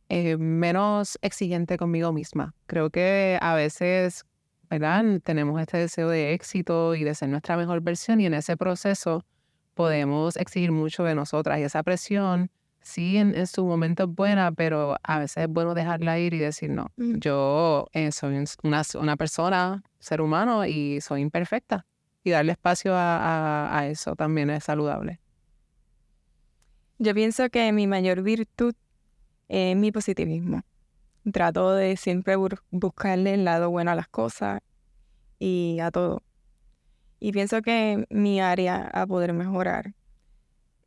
eh, 0.08 0.38
menos 0.38 1.20
exigente 1.22 1.76
conmigo 1.76 2.14
misma. 2.14 2.54
Creo 2.66 2.90
que 2.90 3.38
a 3.42 3.54
veces, 3.54 4.24
¿verdad? 4.70 5.04
Tenemos 5.26 5.60
este 5.60 5.78
deseo 5.78 6.08
de 6.08 6.32
éxito 6.32 6.96
y 6.96 7.04
de 7.04 7.14
ser 7.16 7.28
nuestra 7.28 7.58
mejor 7.58 7.82
versión 7.82 8.22
y 8.22 8.28
en 8.28 8.34
ese 8.34 8.56
proceso 8.56 9.26
podemos 9.74 10.38
exigir 10.38 10.72
mucho 10.72 11.04
de 11.04 11.16
nosotras 11.16 11.60
y 11.60 11.64
esa 11.64 11.84
presión 11.84 12.50
sí 12.80 13.18
en, 13.18 13.46
su 13.48 13.66
momento 13.66 14.04
es 14.04 14.10
buena, 14.10 14.54
pero 14.54 14.96
a 15.04 15.20
veces 15.20 15.44
es 15.44 15.50
bueno 15.50 15.74
dejarla 15.74 16.18
ir 16.18 16.34
y 16.34 16.38
decir, 16.40 16.70
no, 16.70 16.94
Mm. 16.96 17.16
yo 17.18 17.88
eh, 17.92 18.14
soy 18.14 18.38
un- 18.38 18.46
una, 18.64 18.84
una 19.02 19.18
persona, 19.18 19.84
ser 20.00 20.22
humano 20.22 20.66
y 20.66 21.02
soy 21.02 21.20
imperfecta. 21.20 21.86
Y 22.26 22.32
darle 22.32 22.54
espacio 22.54 22.94
a, 22.96 23.84
eso 23.88 24.16
también 24.16 24.50
es 24.50 24.64
saludable. 24.64 25.20
Yo 26.98 27.14
pienso 27.14 27.48
que 27.52 27.72
mi 27.72 27.86
mayor 27.86 28.24
virtud 28.24 28.74
es 29.48 29.78
mi 29.78 29.92
positivismo. 29.92 30.64
Trato 31.32 31.74
de 31.74 31.98
siempre 31.98 32.36
buscarle 32.72 33.36
el 33.36 33.46
lado 33.46 33.70
bueno 33.70 33.92
a 33.92 33.96
las 33.96 34.08
cosas 34.08 34.62
y 35.38 35.78
a 35.80 35.92
todo. 35.92 36.24
Y 37.20 37.32
pienso 37.32 37.62
que 37.62 38.08
mi 38.10 38.42
área 38.42 38.88
a 38.88 39.06
poder 39.06 39.32
mejorar 39.34 39.94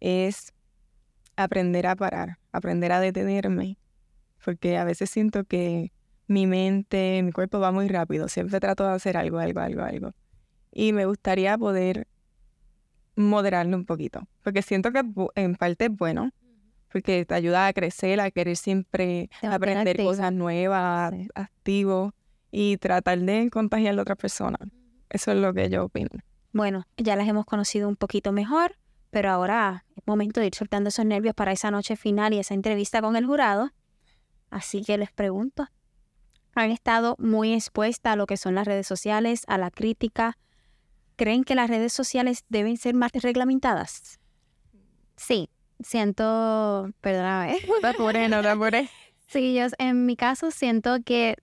es 0.00 0.52
aprender 1.36 1.86
a 1.86 1.94
parar, 1.94 2.38
aprender 2.50 2.90
a 2.90 2.98
detenerme, 2.98 3.78
porque 4.44 4.76
a 4.76 4.82
veces 4.82 5.08
siento 5.08 5.44
que 5.44 5.92
mi 6.26 6.48
mente, 6.48 7.22
mi 7.22 7.30
cuerpo 7.30 7.60
va 7.60 7.70
muy 7.70 7.86
rápido, 7.86 8.26
siempre 8.26 8.58
trato 8.58 8.84
de 8.88 8.94
hacer 8.94 9.16
algo, 9.16 9.38
algo, 9.38 9.60
algo, 9.60 9.82
algo. 9.82 10.12
Y 10.80 10.92
me 10.92 11.06
gustaría 11.06 11.58
poder 11.58 12.06
moderarlo 13.16 13.76
un 13.76 13.84
poquito, 13.84 14.28
porque 14.44 14.62
siento 14.62 14.92
que 14.92 15.02
en 15.34 15.56
parte 15.56 15.86
es 15.86 15.90
bueno, 15.90 16.30
porque 16.92 17.24
te 17.24 17.34
ayuda 17.34 17.66
a 17.66 17.72
crecer, 17.72 18.20
a 18.20 18.30
querer 18.30 18.56
siempre 18.56 19.28
Te 19.40 19.48
aprender 19.48 19.96
cosas 19.96 20.32
nuevas, 20.32 21.12
Sí. 21.12 21.28
activo 21.34 22.14
y 22.52 22.76
tratar 22.76 23.18
de 23.18 23.50
contagiar 23.50 23.98
a 23.98 24.02
otra 24.02 24.14
persona. 24.14 24.56
Eso 25.10 25.32
es 25.32 25.38
lo 25.38 25.52
que 25.52 25.68
yo 25.68 25.84
opino. 25.86 26.10
Bueno, 26.52 26.84
ya 26.96 27.16
las 27.16 27.26
hemos 27.26 27.44
conocido 27.44 27.88
un 27.88 27.96
poquito 27.96 28.30
mejor, 28.30 28.76
pero 29.10 29.30
ahora 29.30 29.84
es 29.96 30.06
momento 30.06 30.38
de 30.38 30.46
ir 30.46 30.54
soltando 30.54 30.90
esos 30.90 31.04
nervios 31.04 31.34
para 31.34 31.50
esa 31.50 31.72
noche 31.72 31.96
final 31.96 32.34
y 32.34 32.38
esa 32.38 32.54
entrevista 32.54 33.02
con 33.02 33.16
el 33.16 33.26
jurado. 33.26 33.72
Así 34.50 34.84
que 34.84 34.96
les 34.96 35.10
pregunto, 35.10 35.66
¿han 36.54 36.70
estado 36.70 37.16
muy 37.18 37.52
expuestas 37.52 38.12
a 38.12 38.16
lo 38.16 38.26
que 38.26 38.36
son 38.36 38.54
las 38.54 38.64
redes 38.68 38.86
sociales, 38.86 39.42
a 39.48 39.58
la 39.58 39.72
crítica? 39.72 40.38
¿Creen 41.18 41.42
que 41.42 41.56
las 41.56 41.68
redes 41.68 41.92
sociales 41.92 42.44
deben 42.48 42.76
ser 42.76 42.94
más 42.94 43.10
reglamentadas? 43.10 44.20
Sí, 45.16 45.50
siento, 45.80 46.92
perdóname. 47.00 47.58
No 47.68 47.80
te 47.80 47.86
apures, 47.88 48.30
no 48.30 48.40
te 48.40 48.48
apures. 48.48 48.88
Sí, 49.26 49.52
yo 49.52 49.66
en 49.78 50.06
mi 50.06 50.14
caso 50.14 50.52
siento 50.52 50.98
que 51.04 51.34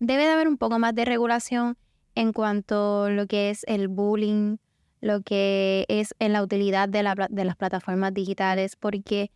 debe 0.00 0.24
de 0.24 0.32
haber 0.32 0.48
un 0.48 0.58
poco 0.58 0.80
más 0.80 0.96
de 0.96 1.04
regulación 1.04 1.78
en 2.16 2.32
cuanto 2.32 3.04
a 3.04 3.10
lo 3.10 3.28
que 3.28 3.50
es 3.50 3.62
el 3.68 3.86
bullying, 3.86 4.56
lo 5.00 5.22
que 5.22 5.86
es 5.86 6.12
en 6.18 6.32
la 6.32 6.42
utilidad 6.42 6.88
de, 6.88 7.04
la 7.04 7.14
de 7.30 7.44
las 7.44 7.54
plataformas 7.54 8.12
digitales, 8.12 8.74
porque 8.74 9.30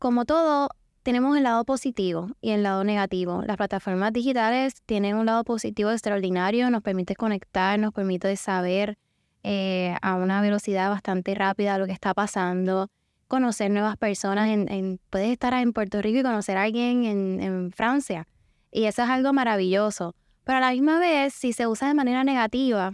como 0.00 0.24
todo, 0.24 0.70
tenemos 1.10 1.36
el 1.36 1.42
lado 1.42 1.64
positivo 1.64 2.30
y 2.40 2.50
el 2.50 2.62
lado 2.62 2.84
negativo. 2.84 3.42
Las 3.44 3.56
plataformas 3.56 4.12
digitales 4.12 4.80
tienen 4.86 5.16
un 5.16 5.26
lado 5.26 5.42
positivo 5.42 5.90
extraordinario, 5.90 6.70
nos 6.70 6.82
permite 6.82 7.16
conectar, 7.16 7.76
nos 7.80 7.92
permite 7.92 8.36
saber 8.36 8.96
eh, 9.42 9.96
a 10.02 10.14
una 10.14 10.40
velocidad 10.40 10.88
bastante 10.88 11.34
rápida 11.34 11.78
lo 11.78 11.86
que 11.86 11.92
está 11.92 12.14
pasando, 12.14 12.86
conocer 13.26 13.72
nuevas 13.72 13.96
personas. 13.96 14.50
En, 14.50 15.00
puedes 15.10 15.30
estar 15.30 15.52
en 15.54 15.72
Puerto 15.72 16.00
Rico 16.00 16.20
y 16.20 16.22
conocer 16.22 16.56
a 16.56 16.62
alguien 16.62 17.04
en, 17.04 17.40
en 17.40 17.72
Francia. 17.72 18.28
Y 18.70 18.84
eso 18.84 19.02
es 19.02 19.10
algo 19.10 19.32
maravilloso. 19.32 20.14
Pero 20.44 20.58
a 20.58 20.60
la 20.60 20.70
misma 20.70 21.00
vez, 21.00 21.34
si 21.34 21.52
se 21.52 21.66
usa 21.66 21.88
de 21.88 21.94
manera 21.94 22.22
negativa, 22.22 22.92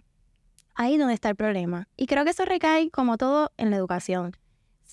ahí 0.74 0.94
es 0.94 0.98
donde 0.98 1.12
está 1.12 1.28
el 1.28 1.36
problema. 1.36 1.86
Y 1.98 2.06
creo 2.06 2.24
que 2.24 2.30
eso 2.30 2.46
recae, 2.46 2.88
como 2.88 3.18
todo, 3.18 3.52
en 3.58 3.70
la 3.70 3.76
educación. 3.76 4.34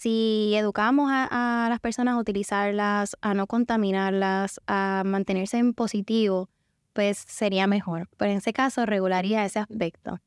Si 0.04 0.54
educamos 0.54 1.10
a, 1.14 1.66
a 1.66 1.70
las 1.70 1.80
personas 1.80 2.16
a 2.16 2.18
utilizarlas, 2.18 3.16
a 3.22 3.34
no 3.34 3.48
contaminarlas, 3.48 4.60
a 4.68 5.04
mantenerse 5.06 5.60
en 5.60 5.74
positivo, 5.74 6.50
pues 6.92 7.18
sería 7.18 7.68
mejor. 7.68 8.10
Pero 8.18 8.32
en 8.32 8.40
ese 8.40 8.52
caso, 8.52 8.86
regularía 8.86 9.46
ese 9.46 9.60
aspecto. 9.60 10.20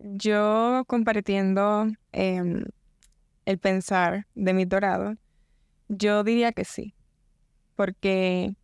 Yo 0.00 0.84
compartiendo 0.86 1.86
em, 2.12 2.66
el 3.46 3.58
pensar 3.58 4.26
de 4.34 4.52
mi 4.52 4.66
dorado, 4.66 5.14
yo 5.88 6.22
diría 6.22 6.52
que 6.52 6.66
sí, 6.66 6.94
porque 7.74 8.54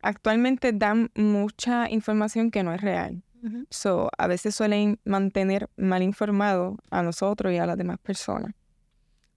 actualmente 0.00 0.72
dan 0.72 1.10
mucha 1.14 1.90
información 1.90 2.50
que 2.50 2.62
no 2.62 2.72
es 2.72 2.80
real. 2.80 3.22
So, 3.68 4.08
a 4.16 4.26
veces 4.28 4.54
suelen 4.54 4.98
mantener 5.04 5.68
mal 5.76 6.02
informado 6.02 6.78
a 6.90 7.02
nosotros 7.02 7.52
y 7.52 7.58
a 7.58 7.66
las 7.66 7.76
demás 7.76 7.98
personas. 7.98 8.54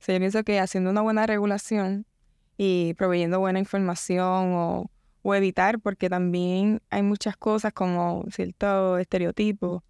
Yo 0.07 0.19
pienso 0.19 0.43
que 0.43 0.59
haciendo 0.59 0.89
una 0.89 1.01
buena 1.01 1.25
regulación 1.25 2.05
y 2.57 2.93
proveyendo 2.95 3.39
buena 3.39 3.59
información 3.59 4.53
o, 4.53 4.91
o 5.21 5.35
evitar, 5.35 5.79
porque 5.79 6.09
también 6.09 6.81
hay 6.89 7.03
muchas 7.03 7.37
cosas 7.37 7.71
como 7.73 8.25
ciertos 8.29 8.99
estereotipos 8.99 9.81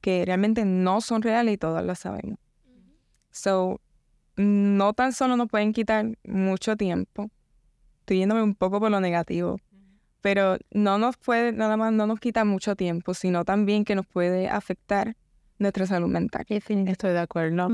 que 0.00 0.24
realmente 0.24 0.64
no 0.64 1.00
son 1.00 1.22
reales 1.22 1.54
y 1.54 1.58
todos 1.58 1.84
lo 1.84 1.94
sabemos. 1.94 2.38
So, 3.30 3.80
no 4.36 4.92
tan 4.92 5.12
solo 5.12 5.36
nos 5.36 5.48
pueden 5.48 5.72
quitar 5.72 6.18
mucho 6.24 6.76
tiempo, 6.76 7.30
estoy 8.00 8.18
yéndome 8.18 8.42
un 8.42 8.54
poco 8.54 8.80
por 8.80 8.90
lo 8.90 9.00
negativo, 9.00 9.60
pero 10.20 10.58
no 10.70 10.98
nos 10.98 11.16
puede, 11.16 11.52
nada 11.52 11.76
más 11.76 11.92
no 11.92 12.06
nos 12.06 12.18
quita 12.18 12.44
mucho 12.44 12.74
tiempo, 12.74 13.14
sino 13.14 13.44
también 13.44 13.84
que 13.84 13.94
nos 13.94 14.06
puede 14.06 14.48
afectar 14.48 15.16
nuestra 15.60 15.86
salud 15.86 16.08
mental. 16.08 16.44
Estoy 16.48 17.12
de 17.12 17.18
acuerdo. 17.18 17.68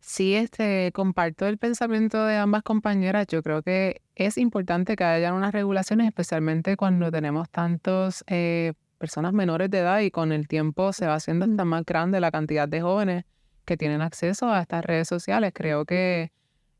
Sí, 0.00 0.34
este, 0.34 0.90
comparto 0.92 1.46
el 1.46 1.58
pensamiento 1.58 2.24
de 2.24 2.36
ambas 2.36 2.62
compañeras. 2.62 3.26
Yo 3.26 3.42
creo 3.42 3.62
que 3.62 4.00
es 4.14 4.38
importante 4.38 4.96
que 4.96 5.04
haya 5.04 5.34
unas 5.34 5.52
regulaciones, 5.52 6.06
especialmente 6.06 6.76
cuando 6.76 7.10
tenemos 7.10 7.50
tantos 7.50 8.24
eh, 8.28 8.72
personas 8.98 9.32
menores 9.32 9.70
de 9.70 9.80
edad 9.80 10.00
y 10.00 10.10
con 10.10 10.32
el 10.32 10.46
tiempo 10.46 10.92
se 10.92 11.06
va 11.06 11.14
haciendo 11.14 11.44
hasta 11.44 11.64
más 11.64 11.84
grande 11.84 12.20
la 12.20 12.30
cantidad 12.30 12.68
de 12.68 12.80
jóvenes 12.80 13.24
que 13.64 13.76
tienen 13.76 14.00
acceso 14.00 14.50
a 14.50 14.60
estas 14.60 14.84
redes 14.84 15.08
sociales. 15.08 15.52
Creo 15.54 15.84
que 15.84 16.30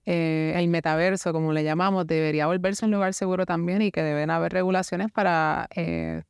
eh, 0.05 0.53
el 0.57 0.69
metaverso, 0.69 1.33
como 1.33 1.53
le 1.53 1.65
llamamos, 1.65 2.07
debería 2.07 2.47
volverse 2.47 2.85
un 2.85 2.93
lugar 2.93 3.15
seguro 3.15 3.47
también 3.47 3.83
y 3.83 3.91
que 3.91 4.03
deben 4.03 4.31
haber 4.31 4.53
regulaciones 4.53 5.11
para 5.13 5.69
eh, 5.75 6.23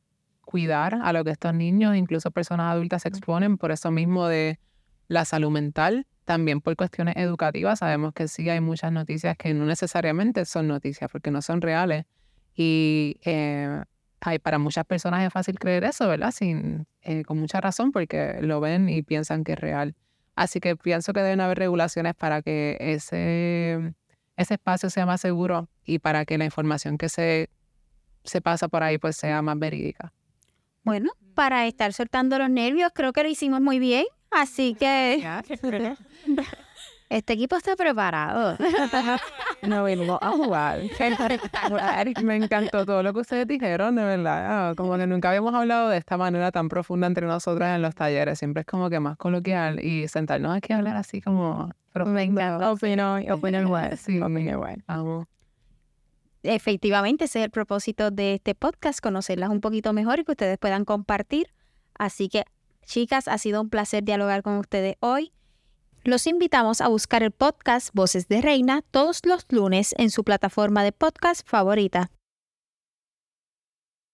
cuidar 0.45 0.99
a 1.01 1.13
lo 1.13 1.23
que 1.23 1.31
estos 1.31 1.53
niños, 1.53 1.95
incluso 1.95 2.31
personas 2.31 2.71
adultas, 2.71 3.03
se 3.03 3.09
exponen 3.09 3.57
por 3.57 3.71
eso 3.71 3.91
mismo 3.91 4.27
de 4.27 4.59
la 5.07 5.25
salud 5.25 5.51
mental, 5.51 6.05
también 6.25 6.61
por 6.61 6.75
cuestiones 6.75 7.15
educativas. 7.17 7.79
Sabemos 7.79 8.13
que 8.13 8.27
sí 8.27 8.49
hay 8.49 8.61
muchas 8.61 8.91
noticias 8.91 9.35
que 9.37 9.53
no 9.53 9.65
necesariamente 9.65 10.45
son 10.45 10.67
noticias 10.67 11.09
porque 11.11 11.31
no 11.31 11.41
son 11.41 11.61
reales 11.61 12.05
y 12.55 13.17
eh, 13.25 13.83
hay, 14.21 14.39
para 14.39 14.59
muchas 14.59 14.85
personas 14.85 15.25
es 15.25 15.33
fácil 15.33 15.59
creer 15.59 15.83
eso, 15.83 16.07
¿verdad? 16.07 16.31
Sin, 16.31 16.87
eh, 17.01 17.23
con 17.23 17.39
mucha 17.39 17.59
razón 17.59 17.91
porque 17.91 18.37
lo 18.41 18.59
ven 18.59 18.89
y 18.89 19.01
piensan 19.01 19.43
que 19.43 19.53
es 19.53 19.59
real. 19.59 19.95
Así 20.35 20.59
que 20.59 20.75
pienso 20.75 21.13
que 21.13 21.21
deben 21.21 21.41
haber 21.41 21.59
regulaciones 21.59 22.15
para 22.15 22.41
que 22.41 22.77
ese, 22.79 23.93
ese 24.37 24.53
espacio 24.55 24.89
sea 24.89 25.05
más 25.05 25.21
seguro 25.21 25.69
y 25.85 25.99
para 25.99 26.25
que 26.25 26.37
la 26.37 26.45
información 26.45 26.97
que 26.97 27.09
se, 27.09 27.49
se 28.23 28.41
pasa 28.41 28.67
por 28.67 28.83
ahí 28.83 28.97
pues 28.97 29.15
sea 29.15 29.41
más 29.41 29.59
verídica. 29.59 30.13
Bueno, 30.83 31.11
para 31.33 31.65
estar 31.67 31.93
soltando 31.93 32.37
los 32.37 32.49
nervios, 32.49 32.91
creo 32.93 33.13
que 33.13 33.23
lo 33.23 33.29
hicimos 33.29 33.61
muy 33.61 33.79
bien. 33.79 34.05
Así 34.31 34.75
que 34.79 35.23
Este 37.09 37.33
equipo 37.33 37.55
está 37.55 37.75
preparado. 37.75 38.57
No 39.63 39.83
vengo 39.83 40.19
a 40.21 40.31
jugar. 40.31 40.81
Me 42.23 42.35
encantó 42.35 42.85
todo 42.85 43.01
lo 43.01 43.13
que 43.13 43.21
ustedes 43.21 43.47
dijeron, 43.47 43.95
de 43.95 44.03
verdad. 44.03 44.69
Ah, 44.69 44.73
Como 44.75 44.97
que 44.97 45.07
nunca 45.07 45.29
habíamos 45.29 45.53
hablado 45.53 45.87
de 45.87 45.97
esta 45.97 46.17
manera 46.17 46.51
tan 46.51 46.67
profunda 46.67 47.07
entre 47.07 47.25
nosotras 47.27 47.73
en 47.73 47.81
los 47.81 47.95
talleres. 47.95 48.39
Siempre 48.39 48.61
es 48.61 48.65
como 48.67 48.89
que 48.89 48.99
más 48.99 49.15
coloquial 49.15 49.79
y 49.79 50.09
sentarnos 50.09 50.53
aquí 50.57 50.73
a 50.73 50.77
hablar 50.79 50.97
así 50.97 51.21
como... 51.21 51.71
Me 51.95 52.23
encanta. 52.23 52.71
Opino, 52.73 53.19
opino 53.31 53.61
igual. 53.61 53.97
Sí. 53.97 54.19
opino 54.19 54.51
igual. 54.51 54.83
Vamos. 54.85 55.27
Efectivamente 56.43 57.25
ese 57.25 57.39
es 57.39 57.45
el 57.45 57.51
propósito 57.51 58.11
de 58.11 58.35
este 58.35 58.55
podcast, 58.55 58.99
conocerlas 58.99 59.49
un 59.49 59.61
poquito 59.61 59.93
mejor 59.93 60.19
y 60.19 60.25
que 60.25 60.31
ustedes 60.31 60.57
puedan 60.57 60.85
compartir. 60.85 61.47
Así 61.97 62.29
que, 62.29 62.43
chicas, 62.85 63.27
ha 63.27 63.37
sido 63.37 63.61
un 63.61 63.69
placer 63.69 64.03
dialogar 64.03 64.43
con 64.43 64.57
ustedes 64.57 64.95
hoy. 64.99 65.31
Los 66.03 66.27
invitamos 66.27 66.81
a 66.81 66.89
buscar 66.89 67.23
el 67.23 67.31
podcast 67.31 67.89
Voces 67.93 68.27
de 68.27 68.41
Reina 68.41 68.81
todos 68.91 69.21
los 69.25 69.45
lunes 69.49 69.95
en 69.97 70.09
su 70.09 70.23
plataforma 70.23 70.83
de 70.83 70.91
podcast 70.91 71.47
favorita. 71.47 72.11